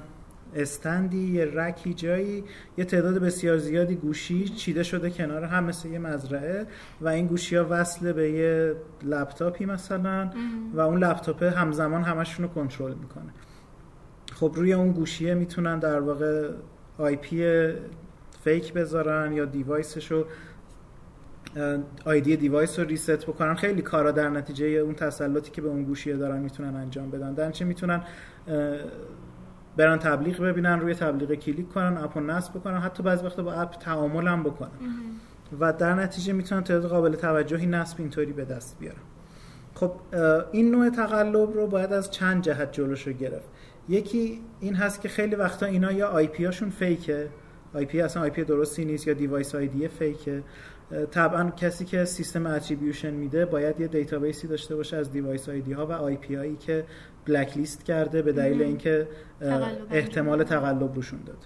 [0.55, 2.43] stand ی یه rack ی جایی
[2.77, 6.65] یه تعداد بسیار زیادی گوشی چیده شده کنار هم مثل یه مزرعه
[7.01, 10.29] و این گوشی ها وصل به یه لپتاپی مثلا
[10.73, 13.33] و اون لپتاپ همزمان همشون رو کنترل می‌کنه.
[14.33, 16.49] خب روی اون گوشیه می‌تونن در واقع
[16.97, 17.73] IP
[18.43, 20.25] fake بذارن یا device ش رو
[22.05, 26.17] ID device رو reset بکنن خیلی کارا در نتیجه اون تسلطی که به اون گوشیه
[26.17, 27.33] دارن می‌تونن انجام بدن.
[27.33, 28.01] در نتیجه می‌تونن
[29.77, 33.53] برن تبلیغ ببینن روی تبلیغ کلیک کنن app رو نصب بکنن حتی بعضی وقتا با
[33.53, 34.69] app تعامل هم بکنن
[35.59, 38.97] و در نتیجه می‌تونن تعداد قابل توجهی نصب اینطوری به دست بیارن.
[39.75, 39.91] خب
[40.51, 43.49] این نوع تقلب رو باید از چند جهت جلوش رو گرفت.
[43.89, 47.27] یکی این هست که خیلی وقتا اینا یا IP هاشون fake ه.
[47.73, 50.43] IP اصلا IP درستی نیست یا device ID fake ه.
[51.11, 55.73] طبعا کسی که سیستم attribution میده باید یه database ی داشته باشه از device ID
[55.73, 56.85] ها و IP هایی که
[57.25, 59.07] blacklist کرده به دلیل اینکه
[59.91, 61.37] احتمال تقلب روشون داد.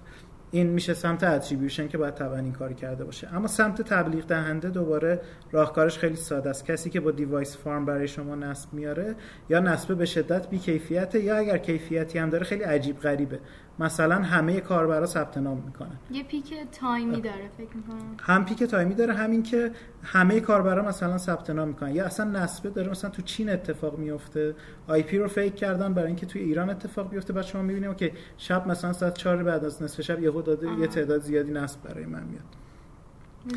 [0.51, 3.35] این میشه سمت attribution که باید طبعا این کاری کرده باشه.
[3.35, 6.65] اما سمت تبلیغ دهنده دوباره راهکارش خیلی ساده است.
[6.65, 9.15] کسی که با device farm برای شما نصب میاره
[9.49, 13.39] یا نصب به شدت بی کیفیته یا اگر کیفیتی هم داره خیلی عجیب غریبه.
[13.79, 15.97] مثلا همه کاربرا ثبت نام می‌کنن.
[16.11, 18.15] یه peak time ی داره فکر می‌کنم.
[18.21, 19.71] هم peak time ی داره همین که
[20.03, 21.95] همه کاربرا مثلا ثبت نام می‌کنن.
[21.95, 24.55] یا اصلا نصبه داره مثلا تو چین اتفاق میفته
[24.87, 27.33] IP رو fake کردن برای اینکه توی ایران اتفاق بیفته.
[27.33, 30.87] بعد شما می‌بینید که شب مثلا ساعت 4 بعد از نصف شب یهو داده یه
[30.87, 32.62] تعداد زیادی نصب برای من میاد.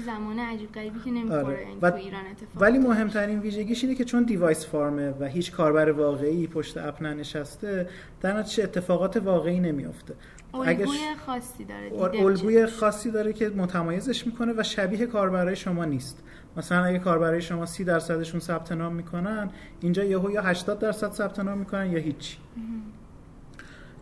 [0.06, 1.66] زمان عجیب غریبی که نمی‌خوره آره.
[1.82, 1.90] و...
[1.90, 5.90] تو ایران اتفاق ولی مهمترین ویژگیش اینه که چون device farm ه و هیچ کاربر
[5.90, 7.88] واقعی پشت اپ ننشسته
[8.20, 10.14] در نتیجه اتفاقات واقعی نمیافته.
[10.54, 16.22] الگوی خاصی داره الگوی خاصی داره که متمایزش می‌کنه و شبیه کاربرای شما نیست.
[16.56, 21.40] مثلا اگه کاربرای شما 30 درصدشون ثبت نام می‌کنن اینجا یهو یا 80 درصد ثبت
[21.40, 22.36] نام می‌کنن یا هیچی.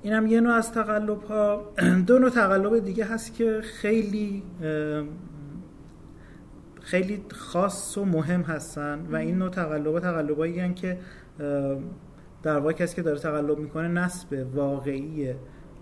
[0.03, 1.73] اینم یه نوع از تقلب ها
[2.07, 4.43] دو نوع تقلب دیگه هست که خیلی
[6.85, 10.99] خیلی خاص و مهم هستن و این نوع تقلب تقلبایی که
[12.43, 15.35] در واقع کسی که داره تقلب می‌کنه نصب واقعی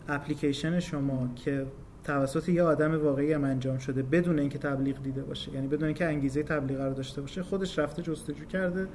[0.09, 1.67] اپلیکیشن شما که
[2.05, 5.53] توسط یه آدم واقعی هم انجام شده بدون اینکه تبلیغ دیده باشه.
[5.53, 8.89] یعنی بدون اینکه انگیزه تبلیغ رو داشته باشه خودش رفته جستجو کرده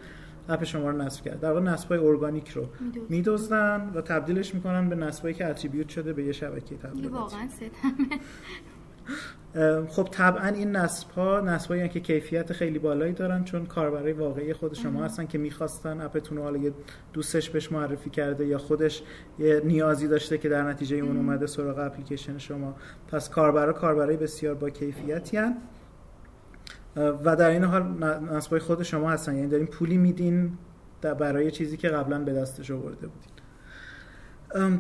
[0.50, 1.38] اپ شما رو نصب کرده.
[1.38, 2.68] در واقع نصبای ارگانیک رو
[3.10, 3.92] میدوزن.
[3.96, 7.08] و تبدیلش می‌کنن به نصبایی که اتریبیوت شده به یه شبکه تبلیغاتی.
[7.08, 7.48] واقعا
[9.88, 14.74] خب طبعا این نصب ها نصب که کیفیت خیلی بالایی دارن چون کاربرای واقعی خود
[14.74, 16.74] شما هستن که می‌خواستن اپتون رو حالا یه
[17.14, 19.04] دوستش بهش معرفی کرده یا خودش
[19.40, 22.76] یه نیازی داشته که در نتیجه اون اومده سراغ اپلیکیشن شما.
[23.08, 25.58] پس کاربرا کاربرای بسیار با کیفیتی هن.
[26.96, 27.84] و در این حال
[28.32, 29.36] نصبای خود شما هستن.
[29.36, 30.58] یعنی دارین پولی میدین
[31.02, 33.37] برای چیزی که قبلا به دستش آورده بودین.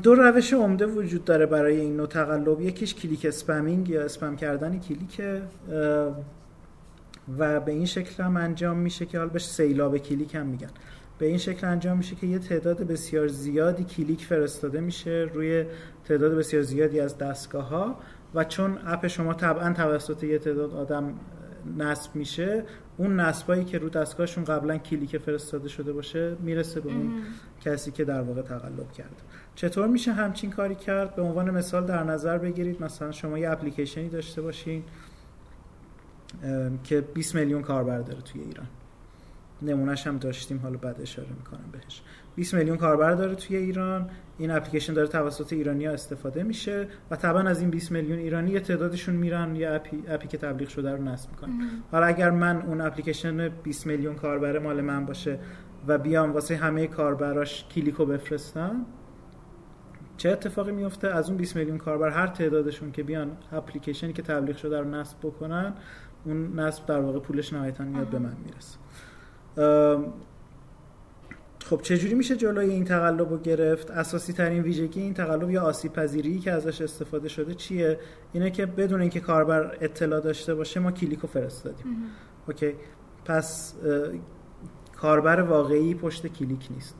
[0.03, 2.61] دو روش عمده وجود داره برای این نوع تقلب.
[2.61, 5.21] یکیش click spamming یا اسپم کردن کلیک
[7.37, 10.69] و به این شکل هم انجام میشه که حال بهش سیلاب کلیک هم میگن.
[11.19, 15.65] به این شکل انجام میشه که یه تعداد بسیار زیادی کلیک فرستاده میشه روی
[16.05, 17.99] تعداد بسیار زیادی از دستگاه ها
[18.35, 21.13] و چون اپ شما طبعا توسط یه تعداد آدم
[21.77, 22.63] نصب میشه
[22.97, 27.21] اون نصبایی که رو دستگاهشون قبلا کلیک فرستاده شده باشه می‌رسه به اون
[27.61, 29.15] کسی که در واقع تقلب کرده.
[29.55, 32.83] چطور میشه همچین کاری کرد؟ به عنوان مثال در نظر بگیرید.
[32.83, 34.83] مثلا شما یه اپلیکیشنی داشته باشین
[36.83, 38.67] که 20 میلیون کاربر داره توی ایران.
[39.61, 42.01] نمونهش هم داشتیم حالا بعد اشاره می‌کنم بهش.
[42.35, 44.09] 20 میلیون کاربر داره توی ایران.
[44.37, 48.51] این اپلیکیشن داره توسط ایرانی ها استفاده میشه و طبعا از این 20 میلیون ایرانی
[48.51, 51.59] یه تعدادشون میرن یه اپی, اپی که تبلیغ شده رو نصب می‌کنن.
[51.91, 55.39] حالا اگر من اون اپلیکیشن 20 میلیون کاربر مال من باشه
[55.87, 58.85] و بیام واسه همه کاربراش کلیکو بفرستم
[60.17, 64.57] چه اتفاقی میفته از اون 20 میلیون کاربر هر تعدادشون که بیان اپلیکیشنی که تبلیغ
[64.57, 65.73] شده رو نصب بکنن
[66.25, 68.77] اون نصب در واقع پولش نهایتا میاد به من می‌رسه.
[71.69, 75.93] خب چجوری میشه جلوی این تقلب رو گرفت؟ اساسی ترین ویژگی این تقلب یا آسیب
[75.93, 77.99] پذیری که ازش استفاده شده چیه؟
[78.33, 81.85] اینه که بدون اینکه کاربر اطلاع داشته باشه ما کلیکو فرستادیم.
[82.47, 82.73] اوکی.
[83.25, 83.73] پس
[84.97, 86.95] کاربر واقعی پشت کلیک نیست.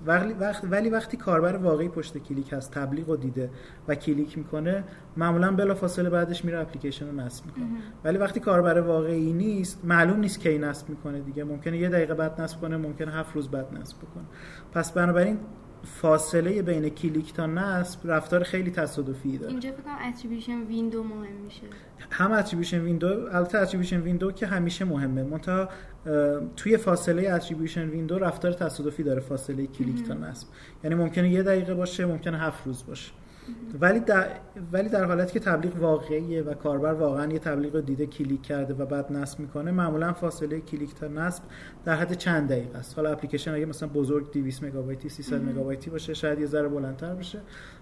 [0.71, 3.49] ولی, وقتی کاربر واقعی پشت کلیک هست تبلیغ رو دیده
[3.88, 4.83] و کلیک می‌کنه
[5.17, 7.65] معمولا بلافاصله بعدش میره اپلیکیشن رو نصب می‌کنه.
[8.03, 11.43] ولی وقتی کاربر واقعی نیست معلوم نیست کی نصب می‌کنه دیگه.
[11.43, 14.25] ممکنه یه دقیقه بعد نصب کنه ممکنه هفت روز بعد نصب بکنه.
[14.71, 15.39] پس بنابراین
[15.84, 19.52] فاصله بین کلیک تا نصب رفتار خیلی تصادفی داره.
[19.52, 21.62] اینجا فکر کنم attribution window مهم میشه.
[22.10, 25.24] هم attribution window البته attribution window که همیشه مهمه.
[25.24, 25.70] منتها
[26.56, 30.48] توی فاصله attribution window رفتار تصادفی داره فاصله کلیک تا نصب.
[30.84, 33.12] یعنی ممکنه یه دقیقه باشه ممکنه هفت روز باشه.
[33.81, 34.27] ولی در
[34.71, 38.73] ولی در حالتی که تبلیغ واقعیه و کاربر واقعا یه تبلیغ رو دیده کلیک کرده
[38.73, 41.43] و بعد نصب می‌کنه معمولا فاصله کلیک تا نصب
[41.86, 42.95] در حد چند دقیقه است.
[42.95, 47.41] حالا اپلیکیشن اگه مثلا بزرگ 200 مگابایتی 300 مگابایتی باشه شاید یه ذره بلندتر بشه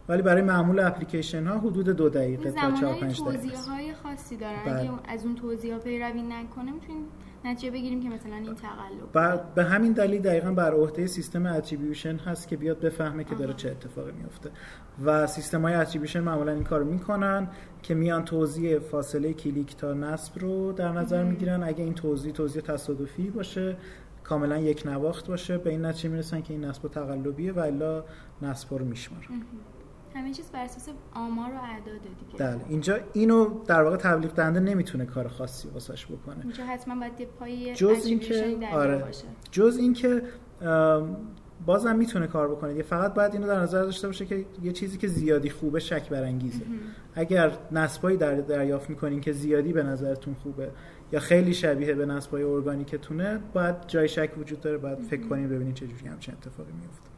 [0.09, 4.37] ولی برای معمول اپلیکیشن ها حدود دو دقیقه تا 4 5 دقیقه توضیح های خاصی
[4.37, 4.79] دارن بله.
[4.79, 7.03] اگه از اون توضیح پیروی نکنه می‌تونیم
[7.45, 9.55] نتیجه بگیریم که مثلا این تقلب.
[9.55, 13.71] به همین دلیل دقیقا بر عهده سیستم attribution هست که بیاد بفهمه که داره چه
[13.71, 14.51] اتفاقی میفته
[15.05, 17.47] و سیستم های attribution معمولا این کار می‌کنن
[17.83, 21.63] که میان توزیع فاصله کلیک تا نصب رو در نظر می‌گیرن.
[21.63, 23.77] اگه این توزیع توزیع تصادفی باشه
[24.23, 28.03] کاملا یک نواخت باشه به این نتیجه می‌رسن که این نصب تقلبیه و الا
[28.41, 29.23] نصب رو میشمارن.
[30.15, 32.37] همه چیز بر اساس آمار و اعداد دیگه.
[32.37, 36.41] بله اینجا اینو در واقع تبلیغ دهنده نمی‌تونه کار خاصی واسش بکنه.
[36.43, 39.25] اینجا حتما باید پای جز اینکه آره باشه.
[39.51, 40.21] جز اینکه
[41.65, 42.81] بازم می‌تونه کار بکنه.
[42.81, 46.65] فقط باید اینو در نظر داشته باشه که یه چیزی که زیادی خوبه شک برانگیزه.
[47.15, 50.71] اگر نسبایی در دریافت می‌کنین که زیادی به نظرتون خوبه
[51.11, 55.73] یا خیلی شبیه به نسبای ارگانیکتونه باید جای شک وجود داره باید فکر کنین ببینین
[55.73, 57.14] چه جوری همچین اتفاقی میفته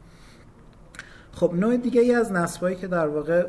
[1.38, 3.46] خب نوع دیگه ای از نصبایی که در واقع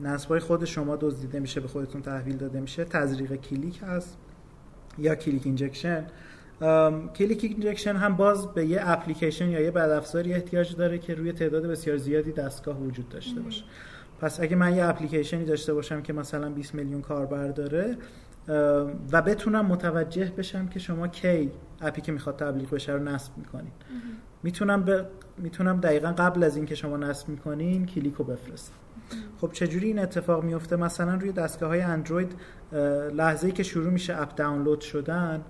[0.00, 4.18] نصبای خود شما دزدیده میشه به خودتون تحویل داده میشه تزریق کلیک هست
[4.98, 6.06] یا click injection.
[7.14, 11.66] click injection هم باز به یه اپلیکیشن یا یه بدافزاری احتیاج داره که روی تعداد
[11.66, 13.64] بسیار زیادی دستگاه وجود داشته باشه.
[14.20, 17.96] پس اگه من یه اپلیکیشنی داشته باشم که مثلا 20 میلیون کاربر داره
[19.12, 23.72] و بتونم متوجه بشم که شما کی اپی که می‌خواد تبلیغ بشه رو نصب می‌کنین.
[24.42, 25.06] می‌تونم به
[25.40, 28.74] می‌تونم دقیقا قبل از اینکه شما نصب می‌کنین کلیک رو بفرستم.
[29.40, 32.34] خب چجوری این اتفاق میفته مثلا روی دستگاه های اندروید
[33.12, 35.44] لحظه ای که شروع میشه اپ دانلود شدن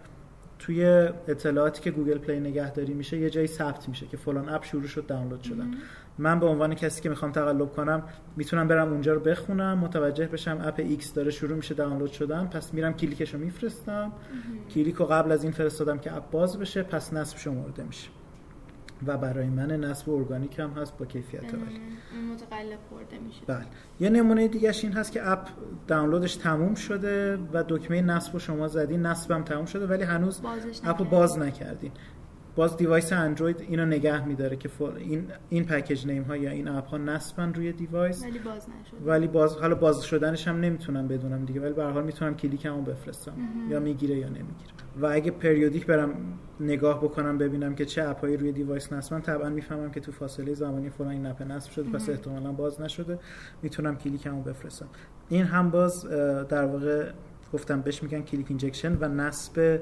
[0.59, 0.85] توی
[1.29, 5.07] اطلاعاتی که گوگل پلی نگهداری میشه یه جایی ثبت میشه که فلان اپ شروع شد
[5.07, 5.71] دانلود شدن.
[6.19, 8.03] من به عنوان کسی که می‌خوام تقلب کنم
[8.37, 12.75] می‌تونم برم اونجا رو بخونم متوجه بشم اپ X داره شروع میشه دانلود شدن پس
[12.75, 14.13] میرم کلیکشو میفرستم.
[14.75, 18.09] کلیک رو قبل از این فرستادم که اپ باز بشه پس نصب شمرده میشه.
[19.07, 21.81] و برای من نصب ارگانیک هم هست با کیفیت عالی.
[22.33, 23.41] متقلب خورده میشه.
[23.47, 23.67] بله.
[24.01, 25.49] یه نمونه دیگه این هست که اپ
[25.87, 30.41] دانلودش تموم شده و دکمه نصب شما زدین نصبم تموم شده ولی هنوز
[30.85, 31.93] اپ باز نکردین.
[32.61, 36.87] باز device اندروید اینو نگه میداره که این این package name ها یا این اپ
[36.87, 38.23] ها نصبن روی device.
[38.23, 39.11] ولی باز نشده.
[39.11, 42.83] ولی باز حالا باز شدنش هم نمی‌تونم بدونم دیگه ولی به هر حال می‌تونم کلیکمو
[42.83, 43.33] بفرستم.
[43.69, 44.71] یا می‌گیره یا نمی‌گیره.
[45.01, 46.15] و اگه periodic برم
[46.61, 50.91] نگاه بکنم ببینم که چه اپایی روی device نصبن طبعا می‌فهمم که تو فاصله زمانی
[50.91, 53.19] فلان این اپ نصب شده پس احتمالا باز نشده.
[53.63, 54.87] می‌تونم کلیکمو بفرستم.
[55.29, 56.07] این هم باز
[56.49, 57.11] در واقع
[57.53, 59.81] گفتم بهش میگن click injection و نصب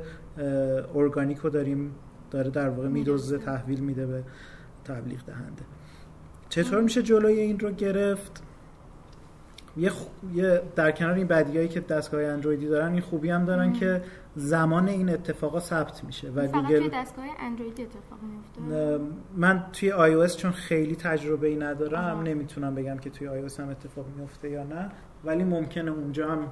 [0.94, 1.94] ارگانیک رو داریم
[2.30, 4.22] داره در واقع میدزده تحویل میده به
[4.84, 5.62] تبلیغ دهنده.
[6.48, 8.42] چطور میشه جلوی این رو گرفت؟
[9.76, 9.92] یه,
[10.34, 14.02] یه در کنار این بدیایی که دستگاه اندرویدی دارن این خوبی هم دارن که
[14.36, 19.00] زمان این اتفاقا ثبت میشه و گوگل دستگاه اندرویدی اتفاق میفته
[19.36, 24.06] من توی iOS چون خیلی تجربه ای ندارم نمی‌تونم بگم که توی iOS هم اتفاق
[24.16, 24.90] میفته یا نه.
[25.24, 26.48] ولی ممکنه اونجا هم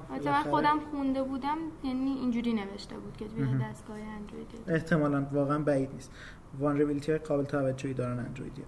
[0.49, 6.11] خودم خونده بودم یعنی اینجوری نوشته بود که توی دستگاه اندرویدی احتمالاً واقعا بعید نیست.
[6.59, 8.63] vulnerability های قابل توجهی دارن اندرویدی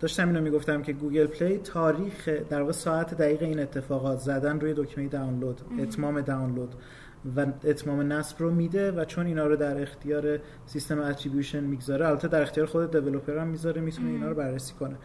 [0.00, 4.74] داشتم اینو می‌گفتم که گوگل پلی تاریخ در واقع ساعت دقیق این اتفاقات زدن روی
[4.74, 6.74] دکمه دانلود اتمام دانلود
[7.36, 12.28] و اتمام نصب رو میده و چون اینا رو در اختیار سیستم attribution می‌گذاره البته
[12.28, 14.96] در اختیار خود developer هم می‌ذاره می‌تونه اینا رو بررسی کنه.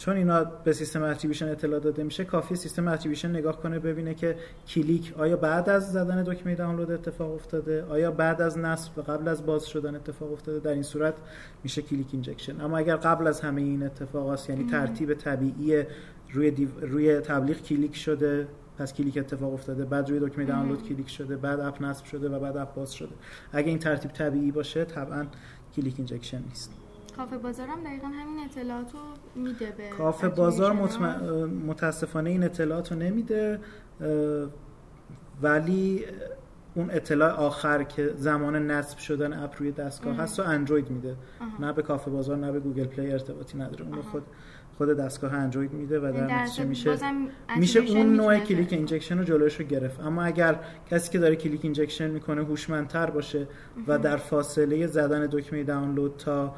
[0.00, 4.36] چون اینا به سیستم attribution اطلاع داده میشه کافی سیستم attribution نگاه کنه ببینه که
[4.68, 9.28] کلیک آیا بعد از زدن دکمه دانلود اتفاق افتاده؟ آیا بعد از نصب و قبل
[9.28, 11.14] از باز شدن اتفاق افتاده؟ در این صورت
[11.64, 15.84] میشه click injection اما اگر قبل از همه این اتفاقات یعنی ترتیب طبیعی
[16.32, 21.36] روی روی تبلیغ کلیک شده پس کلیک اتفاق افتاده بعد روی دکمه دانلود کلیک شده
[21.36, 23.14] بعد اپ نصب شده و بعد اپ باز شده.
[23.52, 25.26] اگه این ترتیب طبیعی باشه طبعا
[25.76, 26.79] click injection نیست.
[27.20, 28.98] کافه بازار هم دقیقا همین اطلاعات رو
[29.42, 30.72] میده به کافه بازار
[31.66, 33.60] متاسفانه این اطلاعات رو نمیده
[35.42, 36.04] ولی
[36.74, 41.16] اون اطلاع آخر که زمان نصب شدن اپ روی دستگاه هست و اندروید میده.
[41.60, 43.86] نه به کافه بازار نه به گوگل پلی ارتباطی نداره.
[43.86, 44.22] اون خود
[44.78, 46.98] خود دستگاه اندروید میده و در نتیجه میشه
[47.56, 50.00] میشه اون نوع click injection رو جلوش رو گرفت.
[50.00, 53.48] اما اگر کسی که داره click injection می‌کنه هوشمندتر باشه
[53.86, 56.54] و در فاصله زدن دکمه دانلود تا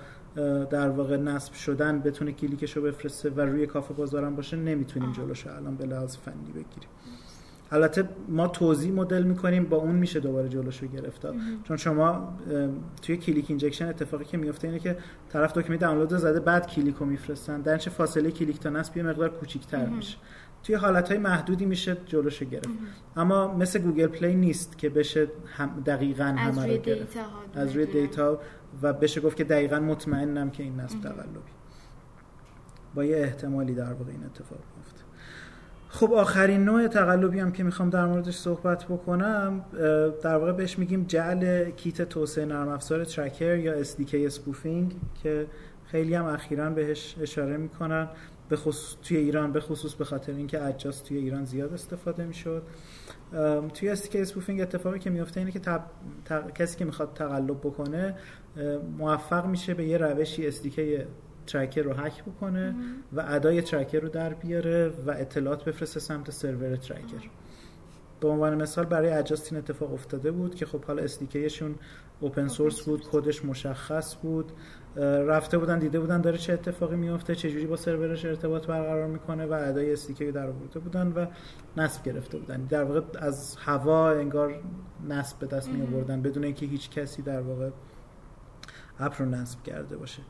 [0.70, 5.46] در واقع نصب شدن بتونه کلیکش رو بفرسته و روی کافه بازارم باشه نمی‌تونیم جلوش
[5.46, 6.88] الان به لحاظ فنی بگیریم.
[7.70, 11.26] البته ما توزیع مدل می‌کنیم با اون میشه دوباره جلوشو گرفت.
[11.64, 12.38] چون شما
[13.02, 14.96] توی click injection اتفاقی که میفته اینه که
[15.28, 17.60] طرف دکمه دانلود زده بعد کلیک رو میفرستن.
[17.60, 20.16] در نتیجه فاصله کلیک تا نصب یه مقدار کوچیک‌تر میشه.
[20.64, 22.68] توی حالت محدودی میشه جلوشو گرفت.
[23.16, 27.16] اما مثل گوگل پلی نیست که بشه هم دقیقا همه رو گرفت.
[27.54, 28.40] از روی دیتا
[28.82, 31.38] و بشه گفت که دقیقا مطمئنم که این نصب تقلبی.
[32.94, 35.02] با یه احتمالی در واقع این اتفاق میفته
[35.88, 39.64] خب آخرین نوع تقلبی هم که می‌خوام در موردش صحبت بکنم
[40.22, 45.46] در واقع بهش میگیم جعل کیت توسعه نرم افزار tracker یا SDK spoofing که
[45.86, 48.08] خیلی هم اخیرا بهش اشاره می‌کنن.
[48.52, 52.62] به خصوص توی ایران به خصوص به خاطر اینکه اجاس توی ایران زیاد استفاده می‌شد.
[53.74, 55.60] توی SDK spoofing اتفاقی که میفته اینه که
[56.54, 58.14] کسی که می‌خواد تقلب بکنه
[58.98, 61.06] موفق میشه به یه روشی SDK
[61.46, 62.74] ی tracker رو هک بکنه
[63.12, 67.30] و ادای tracker رو در بیاره و اطلاعات بفرسته سمت سرور tracker
[68.20, 71.74] به عنوان مثال برای Adjust این اتفاق افتاده بود که خب حالا SDK شون
[72.20, 74.52] اوپن سورس بود کدش مشخص بود.
[74.96, 79.46] رفته بودن دیده بودن داره چه اتفاقی میفته چه جوری با سرورش ارتباط برقرار می‌کنه
[79.46, 81.26] و ادای اسدیکی در آورده بودن و
[81.76, 82.64] نصب گرفته بودن.
[82.64, 84.54] در واقع از هوا انگار
[85.08, 87.70] نصب به دست می آوردن بدون اینکه هیچ کسی در واقع
[88.98, 90.22] اپ رو نصب کرده باشه.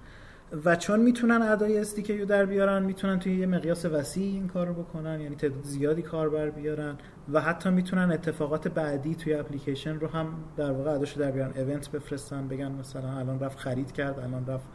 [0.64, 4.66] و چون می‌تونن ادای استیکی رو در بیارن می‌تونن توی یه مقیاس وسیع این کار
[4.66, 6.96] رو بکنن یعنی تعداد زیادی کاربر بیارن
[7.32, 11.52] و حتی می‌تونن اتفاقات بعدی توی اپلیکیشن رو هم در واقع اداشو در بیارن.
[11.56, 14.66] event بفرستن بگن مثلا الان رفت خرید کرد الان رفت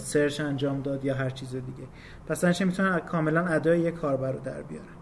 [0.00, 1.88] search انجام داد یا هر چیز دیگه.
[2.26, 4.95] پس هرچی می‌تونن کاملا ادای یک کاربر رو در بیارن.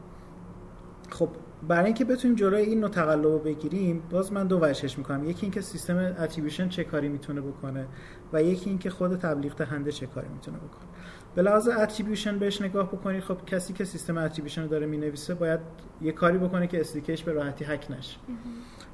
[1.14, 1.29] خب
[1.68, 5.24] برای اینکه بتونیم جلوی این نوع تقلب رو بگیریم باز من دو وجهش می‌کنم.
[5.24, 7.87] یکی اینکه سیستم attribution چه کاری می‌تونه بکنه
[8.33, 10.88] و یکی اینکه خود تبلیغ دهنده چه کاری می‌تونه بکنه.
[11.35, 15.61] به لحاظ attribution بهش نگاه بکنید خب کسی که سیستم attribution رو داره می‌نویسه باید
[16.03, 18.18] یه کاری بکنه که SDK ش به راحتی هک نشه.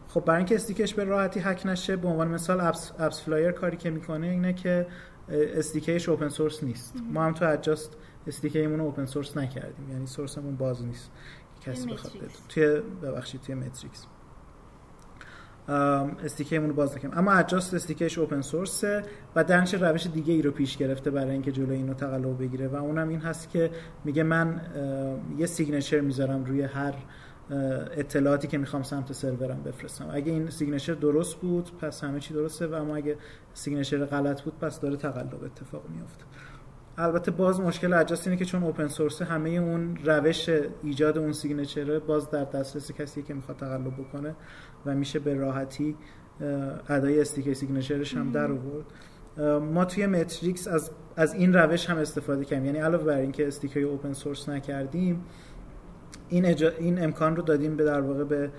[0.08, 3.76] خب برای اینکه SDK ش به راحتی هک نشه به عنوان مثال Apps, AppsFlyer کاری
[3.76, 4.86] که می‌کنه اینه که
[5.28, 6.94] SDK ش open source نیست.
[7.12, 7.96] ما هم تو Adjust
[8.26, 11.10] SDK مون open source نکردیم یعنی source مون باز نیست.
[11.60, 12.12] کسی بخواد
[12.48, 14.06] توی ببخشید توی متریکس.
[16.24, 17.18] SDK مون رو باز نکنیم.
[17.18, 19.04] اما Adjust SDK ش open source ه
[19.36, 22.38] و در نتیجه روش دیگه ای رو پیش گرفته برای اینکه جلوی این نوع تقلب
[22.38, 23.70] بگیره و اونم این هست که
[24.04, 24.60] میگه من
[25.38, 26.94] یه signature می‌ذارم روی هر
[27.96, 30.08] اطلاعاتی که می‌خوام سمت سرورم بفرستم.
[30.12, 33.16] اگه این signature درست بود پس همه چی درسته و اما اگه
[33.54, 36.24] signature غلط بود پس داره تقلب اتفاق میفته
[36.98, 40.50] البته باز مشکل Adjust اینه که چون open source همه اون روش
[40.82, 44.34] ایجاد اون signature ه باز در دسترس کسی که می‌خواد تقلب بکنه
[44.86, 45.96] و میشه به راحتی
[46.88, 48.84] ادای SDK signature ش هم در آورد.
[49.62, 52.64] ما توی متریکس از از این روش هم استفاده کردیم.
[52.64, 55.24] یعنی علاوه بر اینکه SDK رو open source نکردیم
[56.30, 56.44] این,
[56.78, 58.50] این امکان رو دادیم به در واقع به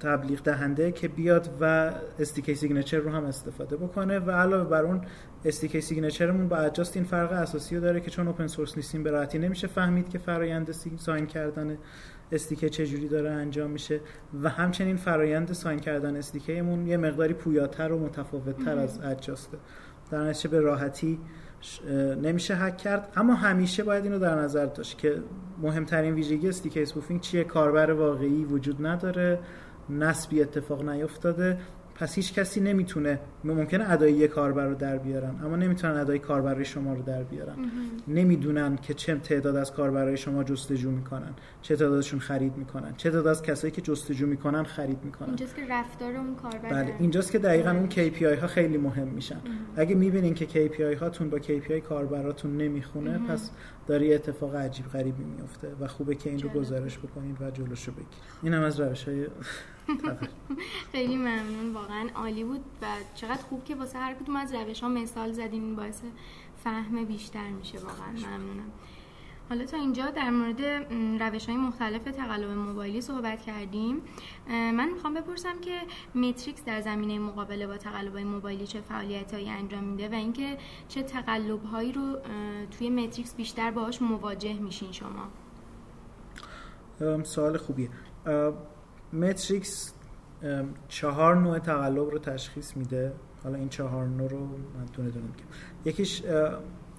[0.00, 5.00] تبلیغ دهنده که بیاد و SDK signature رو هم استفاده بکنه و علاوه بر اون
[5.44, 9.02] SDK signature مون با Adjust این فرق اساسی رو داره که چون open source نیستیم
[9.02, 11.78] به راحتی نمیشه فهمید که فرایند sign کردن
[12.32, 14.00] SDK چجوری داره انجام میشه
[14.42, 19.58] و همچنین فرایند sign کردن SDK مون یه مقداری پویاتر و متفاوتتر از Adjust ه
[20.10, 21.18] در نتیجه به راحتی
[22.22, 23.12] نمیشه هک کرد.
[23.16, 25.22] اما همیشه باید اینو در نظر داشت که
[25.62, 29.38] مهمترین ویژگی استیک اسپوفینگ چیه؟ کاربر واقعی وجود نداره.
[29.90, 31.58] نسبی اتفاق نیفتاده.
[32.00, 36.64] پس هیچ کسی نمی‌تونه ممکنه ادای یک کاربر رو در بیارن اما نمی‌تونن ادای کاربرای
[36.64, 37.56] شما رو در بیارن.
[38.08, 43.26] نمی‌دونن که چه تعداد از کاربرای شما جستجو می‌کنن چه تعدادشون خرید می‌کنن چه تعداد
[43.26, 45.28] از کسایی که جستجو می‌کنن خرید می‌کنن.
[45.28, 49.40] اینجاست که رفتار اون کاربر بله اینجاست که دقیقا اون KPI ها خیلی مهم میشن.
[49.76, 53.50] اگه می‌بینین که KPI هاتون با KPI کاربراتون نمی‌خونه پس
[53.86, 58.08] داره اتفاق عجیب غریبی میفته و خوبه که این رو گزارش بکنید و جلوشو بگیرید
[58.42, 59.26] اینم از روش های
[60.92, 64.88] خیلی ممنون واقعا عالی بود و چقدر خوب که واسه هر کدوم از روش ها
[64.88, 66.02] مثال زدیم این باعث
[66.64, 68.70] فهم بیشتر میشه واقعا ممنونم.
[69.48, 70.60] حالا تا اینجا در مورد
[71.22, 74.02] روش های مختلف تقلب موبایلی صحبت کردیم.
[74.48, 75.80] من می‌خوام بپرسم که
[76.14, 80.58] متریکس در زمینه مقابله با تقلب های موبایلی چه فعالیت هایی انجام میده و اینکه
[80.88, 82.16] چه تقلب هایی رو
[82.78, 85.28] توی متریکس بیشتر باهاش مواجه میشین شما؟
[87.22, 87.90] سوال خوبیه.
[89.12, 89.94] متریکس
[90.88, 93.12] چهار نوع تقلب رو تشخیص میده.
[93.44, 95.46] حالا این چهار نوع رو من دونه دونه میگم.
[95.84, 96.22] یکیش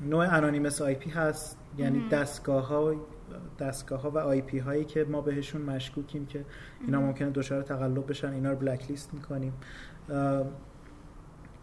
[0.01, 1.57] نوع anonymous IP هست.
[1.77, 2.95] یعنی دستگاه ها
[3.59, 6.45] دستگاه ها و IP هایی که ما بهشون مشکوکیم که
[6.85, 8.33] اینا ممکنه دچار تقلب بشن.
[8.33, 9.53] اینا رو blacklist می‌کنیم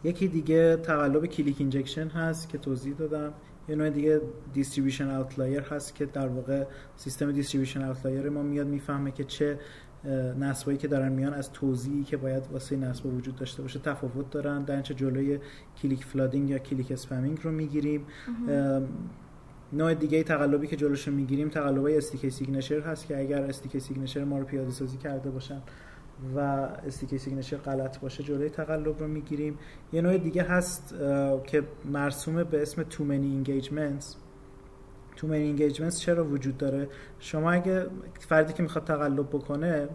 [0.04, 3.32] یکی دیگه تقلب click injection هست که توضیح دادم.
[3.68, 4.20] یه نوع دیگه
[4.52, 6.64] distribution outlier هست که در واقع
[6.96, 9.58] سیستم distribution outlier ما میاد می‌فهمه که چه
[10.40, 14.62] نصبایی که دارن میان از توزیعی که باید واسه نصب وجود داشته باشه تفاوت دارن.
[14.62, 15.38] در نتیجه جلوی
[15.82, 18.06] click flooding یا click spamming رو می‌گیریم.
[19.72, 24.38] نوع دیگه تقلبی که جلوش می‌گیریم تقلبای SDK signature هست که اگر SDK signature ما
[24.38, 25.60] رو پیاده سازی کرده باشن
[26.36, 29.58] و SDK signature غلط باشه جلوی تقلب رو می‌گیریم.
[29.92, 30.94] یه نوع دیگه هست
[31.44, 34.16] که مرسومه به اسم too many engagements
[35.16, 36.88] too many engagements چرا وجود داره؟
[37.18, 37.86] شما اگه
[38.28, 39.88] فردی که می‌خواد تقلب بکنه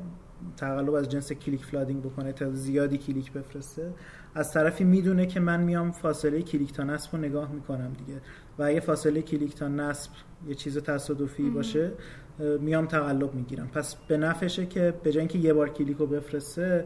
[0.58, 3.94] تقلب از جنس click flooding بکنه تعداد زیادی کلیک بفرسته
[4.36, 8.22] از طرفی می‌دونه که من میام فاصله کلیک تا نصب رو نگاه می‌کنم دیگه.
[8.60, 10.12] و اگه فاصله کلیک تا نصب
[10.48, 11.92] یه چیز تصادفی باشه
[12.40, 13.68] میام تقلب می‌گیرم.
[13.68, 16.86] پس به نفعشه که به جای اینکه یه بار کلیک رو بفرسته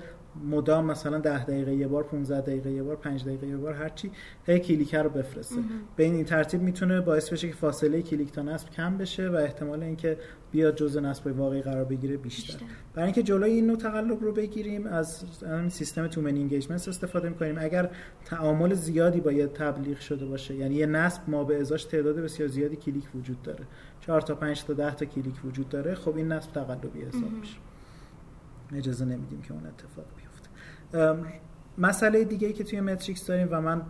[0.50, 3.89] مدام مثلا 10 دقیقه یه بار 15 دقیقه یه بار 5 دقیقه یه بار هر
[3.89, 4.12] چی
[4.46, 5.56] هی کلیک رو بفرسته.
[5.96, 9.84] به این ترتیب می‌تونه باعث بشه که فاصله کلیک تا نصب کم بشه و احتمال
[9.84, 10.18] اینکه
[10.52, 12.66] بیاد جزء نصب واقعی قرار بگیره بیشتر, بیشتر.
[12.93, 15.24] برای اینکه جلوی این نوع تقلب رو بگیریم از
[15.70, 17.56] سیستم too many engagement استفاده می‌کنیم.
[17.60, 17.89] اگر
[18.26, 22.50] تعامل زیادی با یه تبلیغ شده باشه یعنی یه نصب ما به ازاش تعداد بسیار
[22.50, 23.64] زیادی کلیک وجود داره.
[24.06, 27.58] 4 تا 5 تا 10 تا کلیک وجود داره خب این نصب تقلبی حساب میشه.
[28.74, 30.49] اجازه نمیدیم که اون اتفاق بیفته.
[31.78, 33.82] مسئله دیگه ای که توی متریکس داریم و من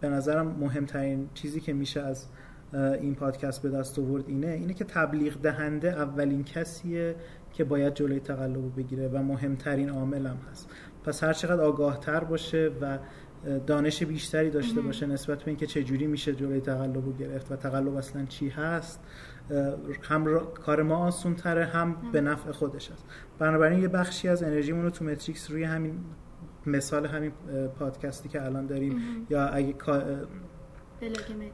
[0.00, 2.26] به نظرم مهمترین چیزی که میشه از
[2.74, 7.16] این پادکست به دست آورد اینه اینه که تبلیغ دهنده اولین کسیه
[7.52, 10.70] که باید جلوی تقلب بگیره و مهمترین عامل هم هست.
[11.04, 12.98] پس هر چقدر آگاه تر باشه و
[13.66, 17.56] دانش بیشتری داشته باشه نسبت به اینکه چه جوری میشه جلوی تقلب رو گرفت و
[17.56, 19.00] تقلب اصلا چی هست
[20.02, 23.04] هم کار ما آسون تره هم به نفع خودش هست.
[23.38, 25.98] بنابراین یه بخشی از انرژیمون رو تو متریکس روی همین
[26.66, 27.32] مثال همین
[27.78, 29.74] پادکستی که الان داریم یا اگه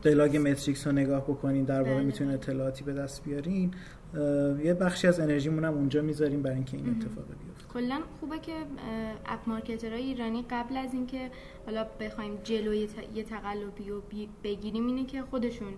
[0.03, 0.87] بلاگ متریکس.
[0.87, 2.05] رو نگاه بکنین در واقع بله.
[2.05, 3.71] می‌تونین اطلاعاتی به دست بیارین.
[4.65, 7.50] یه بخشی از انرژیمون هم اونجا می‌ذاریم برای اینکه این اتفاق بیفته.
[7.75, 8.53] کلا خوبه که
[9.27, 11.31] app marketer های ایرانی قبل از اینکه
[11.67, 14.03] حالا بخوایم جلوی یه تقلبی رو
[14.45, 15.75] بگیریم اینه که خودشون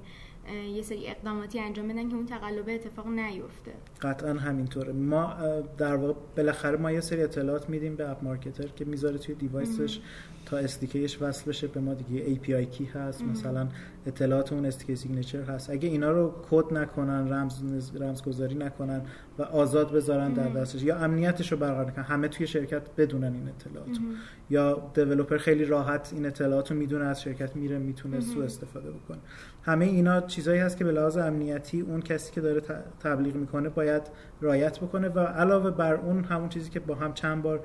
[0.51, 3.72] یه سری اقداماتی انجام بدن که اون تقلب اتفاق نیفته.
[4.03, 4.93] قطعا همینطوره.
[4.93, 5.34] ما
[5.78, 9.84] در واقع بالاخره ما یه سری اطلاعات میدیم به app marketer که می‌ذاره توی device
[9.84, 10.00] ش
[10.47, 12.34] تا SDK ش وصل بشه به ما دیگه.
[12.34, 13.68] API key هست مثلا
[14.07, 15.70] اطلاعات اون SDK signature هست.
[15.70, 17.62] اگه اینا رو کد نکنن رمز
[18.01, 19.03] رمزگذاری نکنن
[19.38, 23.49] و آزاد بذارن در دستش یا امنیتش رو برقرار کنن همه توی شرکت بدونن این
[23.49, 23.99] اطلاعات
[24.51, 29.18] یا developer خیلی راحت این اطلاعات رو می‌دونه از شرکت میره می‌تونه سو استفاده بکنه.
[29.62, 32.62] همه اینا چیزایی هست که به لحاظ امنیتی اون کسی که داره
[33.00, 34.02] تبلیغ می‌کنه باید
[34.40, 37.60] رعایت بکنه و علاوه بر اون همون چیزی که با هم چند بار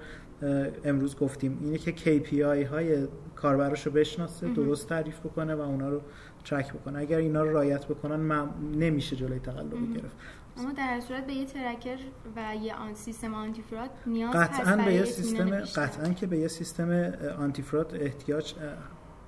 [0.84, 6.02] امروز گفتیم اینه که KPI های کاربرش رو بشناسه درست تعریف بکنه و اونا رو
[6.46, 7.00] ترک بکنه.
[7.00, 10.16] اگر اینا رو رایت بکنن نمیشه جلوی تقلب گرفت.
[10.58, 11.98] اما در صورت به یه ترکر
[12.36, 16.48] و یه آن سیستم آنتی فراد نیاز قطعا به یه سیستم قطعا که به یه
[16.48, 18.54] سیستم آنتی فراد احتیاج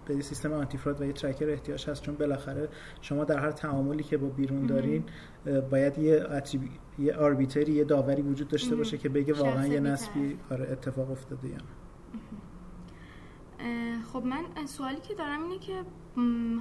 [0.09, 2.69] به یه سیستم آنتی فراد و یه ترکر احتیاج هست چون بالاخره
[3.01, 5.03] شما در هر تعاملی که با بیرون دارین
[5.71, 6.25] باید یه
[6.99, 11.47] یه آربیتری یه داوری وجود داشته باشه که بگه واقعا یه نسبی آره اتفاق افتاده
[11.47, 11.57] یا
[14.13, 15.73] خب من سوالی که دارم اینه که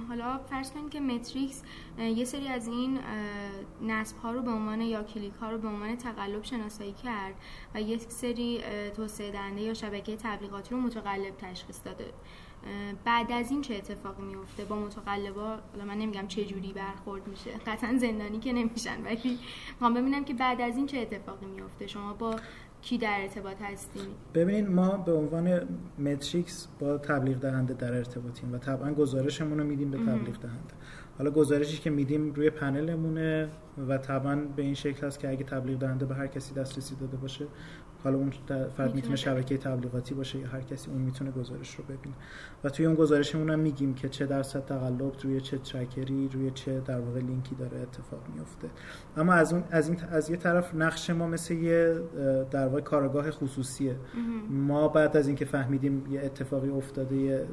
[0.07, 1.63] حالا فرض کنید که متریکس
[1.99, 2.99] یه سری از این
[3.81, 7.35] نصب ها رو به عنوان یا کلیک ها رو به عنوان تقلب شناسایی کرد
[7.75, 8.61] و یک سری
[8.95, 12.13] توسعه دهنده یا شبکه تبلیغاتی رو متقلب تشخیص داده.
[13.05, 17.97] بعد از این چه اتفاقی میفته با متقلبا من نمیگم چه جوری برخورد میشه قطعا
[17.97, 19.39] زندانی که نمیشن ولی
[19.81, 22.35] ما ببینم که بعد از این چه اتفاقی میفته شما با
[22.81, 25.61] کی در ارتباط هستیم؟ ببینید ما به عنوان
[25.99, 30.73] متریکس با تبلیغ دهنده در ارتباطیم و طبعا گزارشمون رو میدیم به تبلیغ دهنده.
[31.17, 33.49] حالا گزارشی که میدیم روی پنلمونه
[33.87, 37.17] و طبعا به این شکل هست که اگه تبلیغ دهنده به هر کسی دسترسی داده
[37.17, 37.45] باشه
[38.03, 38.31] حالا اون
[38.77, 42.15] فرد می‌تونه شبکه تبلیغاتی باشه یا هر کسی اون می‌تونه گزارش رو ببینه.
[42.63, 46.79] و توی اون گزارشمون هم میگیم که چه درصد تقلب روی چه ترکری روی چه
[46.79, 48.69] در واقع لینکی داره اتفاق میفته
[49.17, 52.01] اما از اون از این از یه طرف نقش ما مثل یه
[52.51, 53.95] در واقع کارگاه خصوصیه.
[54.49, 57.45] ما بعد از اینکه فهمیدیم یه اتفاقی افتاده یه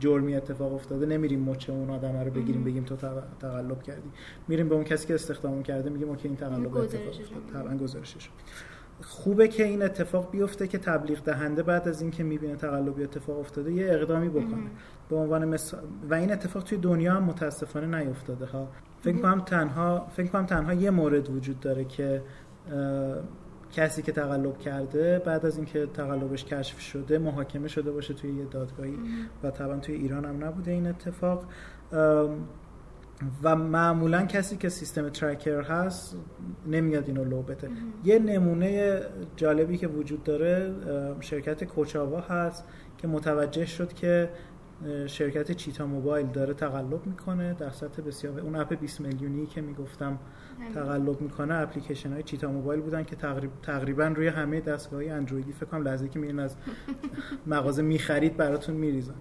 [0.00, 2.96] جرمی اتفاق افتاده نمیریم مچ اون آدم رو بگیریم بگیم تو
[3.40, 4.10] تقلب کردی.
[4.48, 7.62] میریم به اون کسی که استخدام کرده میگیم اوکی این تقلب اتفاق افتاد.
[7.62, 8.30] طبعا گزارشش
[9.02, 13.72] خوبه که این اتفاق بیفته که تبلیغ دهنده بعد از اینکه می‌بینه تقلبی اتفاق افتاده
[13.72, 14.70] یه اقدامی بکنه.
[15.08, 15.80] به عنوان مثال
[16.10, 18.68] و این اتفاق توی دنیا هم متاسفانه نیفتاده ها.
[19.00, 22.22] فکر کنم تنها فکر کنم تنها یه مورد وجود داره که
[23.72, 28.44] کسی که تقلب کرده بعد از اینکه تقلبش کشف شده محاکمه شده باشه توی یه
[28.44, 28.98] دادگاهی.
[29.42, 31.44] و طبعا توی ایران هم نبوده این اتفاق.
[33.42, 36.16] و معمولا کسی که سیستم ترکر هست
[36.66, 37.70] نمیاد اینو لو بده.
[38.04, 39.00] یه نمونه
[39.36, 40.74] جالبی که وجود داره
[41.20, 42.64] شرکت کوچاوا هست
[42.98, 44.30] که متوجه شد که
[45.06, 50.18] شرکت چیتا موبایل داره تقلب می‌کنه در سطح بسیار اون اپ 20 میلیونی که می‌گفتم
[50.74, 53.16] تقلب می‌کنه اپلیکیشن های چیتا موبایل بودن که
[53.62, 56.56] تقریبا روی همه دستگاه های اندرویدی فکر کنم لحظه که میرین از
[57.46, 59.14] مغازه می‌خرید براتون میریزن.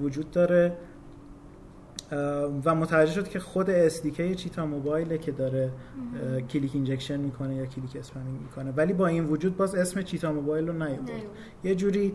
[0.00, 0.76] وجود داره.
[2.64, 5.72] و متوجه شد که خود SDK چیتا موبایله که داره
[6.50, 8.70] click injection می‌کنه یا click spamming می‌کنه.
[8.70, 11.22] ولی با این وجود باز اسم چیتا موبایل رو نیاورد.
[11.64, 12.14] یه جوری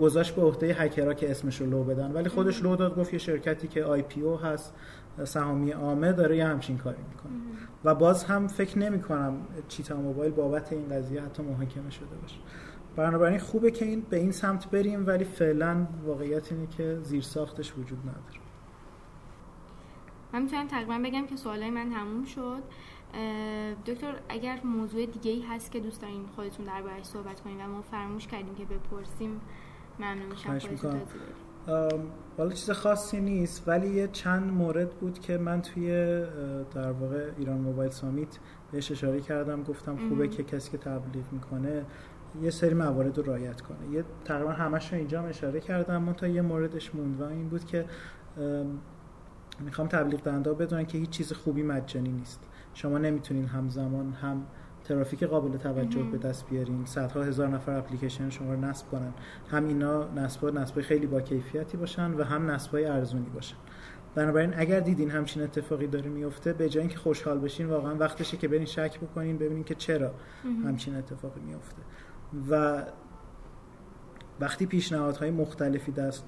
[0.00, 2.12] گذاشت به عهده هکرها که اسمش رو لو بدن.
[2.12, 4.74] ولی خودش لو داد گفت یه شرکتی که IPO هست
[5.24, 7.32] سهامی عامه داره یه همچین کاری می‌کنه.
[7.84, 9.36] و باز هم فکر نمی کنم
[9.68, 12.36] چیتا موبایل بابت این قضیه حتی محاکمه شده باشه.
[12.96, 17.72] بنابراین خوبه که این به این سمت بریم ولی فعلا واقعیت اینه که زیر ساختش
[17.78, 18.41] وجود نداره.
[20.32, 22.62] من می‌تونم تقریبا بگم که سوالای من تموم شد.
[23.86, 27.82] دکتر اگر موضوع دیگه ای هست که دوست دارین خودتون دربارش صحبت کنیم و ما
[27.82, 29.40] فراموش کردیم که بپرسیم
[29.98, 31.00] ممنون میشم
[32.38, 35.88] حالا چیز خاصی نیست ولی یه چند مورد بود که من توی
[36.74, 38.38] در واقع ایران موبایل سامیت
[38.72, 41.84] بهش اشاره کردم گفتم خوبه که کسی که تبلیغ می‌کنه
[42.42, 43.90] یه سری موارد رو رعایت کنه.
[43.90, 47.64] یه تقریبا همش رو اینجا اشاره کردم من تا یه موردش موند و این بود
[47.64, 47.84] که
[49.60, 52.40] می‌خوام تبلیغ دهنده بدونن که هیچ چیز خوبی مجانی نیست.
[52.74, 54.46] شما نمی‌تونین همزمان هم
[54.84, 56.86] ترافیک قابل توجه به دست بیارین.
[56.86, 59.12] صدها هزار نفر اپلیکیشن شما رو نصب کنن.
[59.50, 63.56] هم اینا نصب نصب خیلی با کیفیتی باشن و هم نصب ارزونی باشن.
[64.14, 68.48] بنابراین اگر دیدین همچین اتفاقی داره میفته به جای اینکه خوشحال بشین واقعا وقتشه که
[68.48, 70.14] برین شک بکنین ببینین که چرا
[70.64, 71.82] همچین اتفاقی میفته.
[72.50, 72.82] و
[74.40, 76.24] وقتی پیشنهادهای مختلفی دست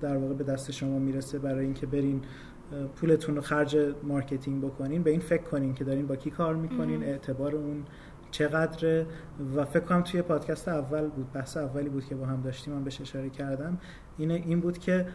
[0.00, 2.22] در واقع به دست شما می‌رسه برای اینکه برین
[2.96, 7.02] پولتون رو خرج marketing بکنین به این فکر کنین که دارین با کی کار می‌کنین
[7.02, 7.84] اعتبار اون
[8.30, 9.06] چقدره.
[9.56, 12.84] و فکر کنم توی پادکست اول بود بحث اولی بود که با هم داشتیم من
[12.84, 13.78] بهش اشاره کردم.
[14.20, 15.06] اینه این بود که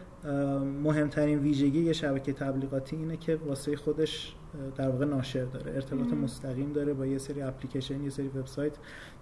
[0.82, 4.34] مهمترین ویژگی یه شبکه تبلیغاتی اینه که واسه خودش
[4.76, 8.72] در واقع ناشر داره ارتباط مستقیم داره با یه سری اپلیکیشن یه سری وبسایت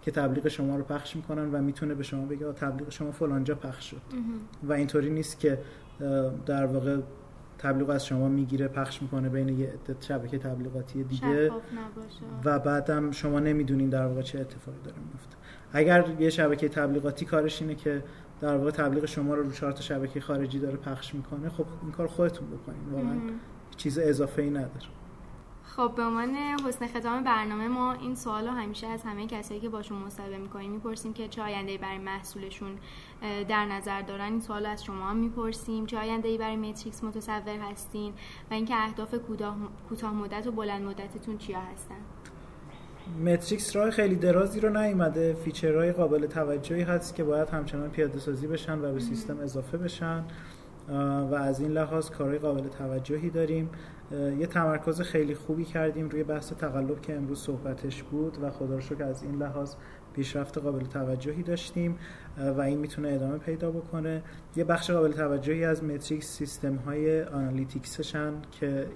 [0.02, 3.90] که تبلیغ شما رو پخش می‌کنن و می‌تونه به شما بگه تبلیغ شما فلانجا پخش
[3.90, 4.00] شد.
[4.62, 5.58] و اینطوری نیست که
[6.46, 6.98] در واقع
[7.58, 11.50] تبلیغ از شما می‌گیره پخش می‌کنه بین یه شبکه تبلیغاتی دیگه.
[12.44, 15.36] و بعدم شما نمی‌دونین در واقع چه اتفاقی داره میفته
[15.72, 18.02] اگر یه شبکه تبلیغاتی کارش اینه که
[18.40, 22.06] در واقع تبلیغ شما رو رو چهار شبکه خارجی داره پخش می‌کنه خب این کار
[22.06, 23.20] خودتون بکنین واقعا
[23.76, 24.86] چیز اضافه ای نداره.
[25.64, 26.34] خب به عنوان
[26.68, 31.12] حسن ختام برنامه ما این سوال همیشه از همه کسایی که باشون مصاحبه می‌کنیم می‌پرسیم
[31.12, 32.78] که چه آینده برای محصولشون
[33.48, 34.32] در نظر دارن.
[34.32, 35.86] این سوال از شما هم می‌پرسیم.
[35.86, 38.14] چه آینده برای متریکس متصور هستین؟
[38.50, 39.14] و اینکه اهداف
[39.88, 42.00] کوتاه مدت و بلند مدتتون چیا هستن؟
[43.24, 45.34] متریکس راه خیلی درازی رو نیومده.
[45.34, 49.78] feature های قابل توجهی هست که باید همچنان پیاده سازی بشن و به سیستم اضافه
[49.78, 50.24] بشن.
[51.30, 53.70] و از این لحاظ کارهای قابل توجهی داریم.
[54.38, 58.80] یه تمرکز خیلی خوبی کردیم روی بحث تقلب که امروز صحبتش بود و خدا رو
[58.80, 59.74] شکر از این لحاظ
[60.14, 61.98] پیشرفت قابل توجهی داشتیم.
[62.56, 64.22] و این می‌تونه ادامه پیدا بکنه.
[64.56, 68.86] یه بخش قابل توجهی از متریکس سیستم های analytics شن که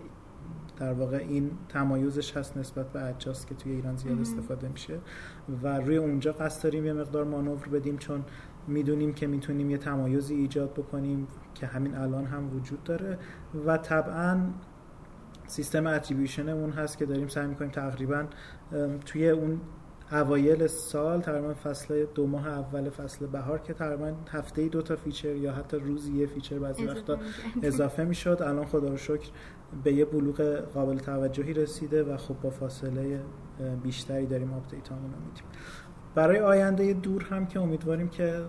[0.80, 4.98] در واقع این تمایزش هست نسبت به Adjust که توی ایران زیاد استفاده میشه
[5.62, 8.24] و روی اونجا قصد داریم یه مقدار مانور بدیم چون
[8.66, 13.18] می‌دونیم که می‌تونیم یه تمایزی ایجاد بکنیم که همین الان هم وجود داره
[13.66, 14.40] و طبعا
[15.46, 18.24] سیستم attribution اون هست که داریم سعی می‌کنیم تقریبا
[19.06, 19.60] توی اون
[20.12, 25.36] اوایل سال تقریبا فصل دو ماه اول فصل بهار که تقریبا هفته دو تا feature
[25.36, 27.18] یا حتی روزی یه feature بعضی وقتا
[27.62, 28.38] اضافه می‌شد.
[28.42, 29.30] الان خدا رو شکر
[29.84, 30.40] به یه بلوغ
[30.74, 33.20] قابل توجهی رسیده و خب با فاصله
[33.82, 35.44] بیشتری داریم update هامون میدیم.
[36.14, 38.44] برای آینده دور هم که امیدواریم که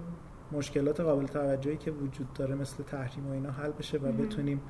[0.52, 4.62] مشکلات قابل توجهی که وجود داره مثل تحریم و اینا حل بشه و بتونیم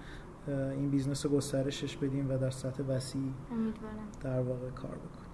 [0.48, 3.32] این business رو گسترشش بدیم و در سطح وسیع
[4.22, 5.29] در واقع کار بکنیم.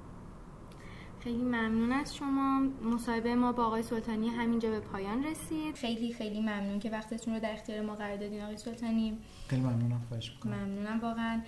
[1.26, 2.60] خیلی ممنون از شما.
[2.84, 5.76] مصاحبه ما با آقای سلطانی همینجا به پایان رسید.
[5.76, 9.18] خیلی خیلی ممنون که وقتتون رو در اختیار ما قرار دادین آقای سلطانی.
[9.48, 10.54] خیلی ممنونم خواهش می‌کنم.
[10.54, 11.42] ممنونم واقعا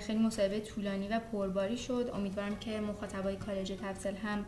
[0.00, 2.10] خیلی مصاحبه طولانی و پرباری شد.
[2.14, 4.44] امیدوارم که مخاطبای کالج تفصیل هم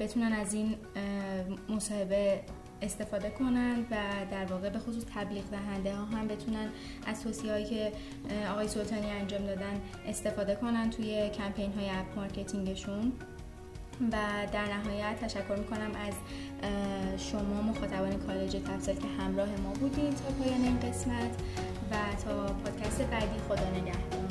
[0.00, 0.74] بتونن از این
[1.68, 2.40] مصاحبه
[2.82, 3.96] استفاده کنند و
[4.30, 6.68] در واقع به خصوص تبلیغ دهنده ها هم بتونن
[7.06, 7.92] از توصیه هایی که
[8.50, 13.12] آقای سلطانی انجام دادن استفاده کنن توی کمپین های app marketing شون.
[14.12, 14.16] و
[14.52, 16.14] در نهایت تشکر می‌کنم از
[17.18, 21.30] شما مخاطبان کالج تپسل که همراه ما بودید تا پایان این قسمت
[21.90, 21.94] و
[22.24, 23.38] تا پادکست بعدی.
[23.48, 24.27] خدا نگهدار.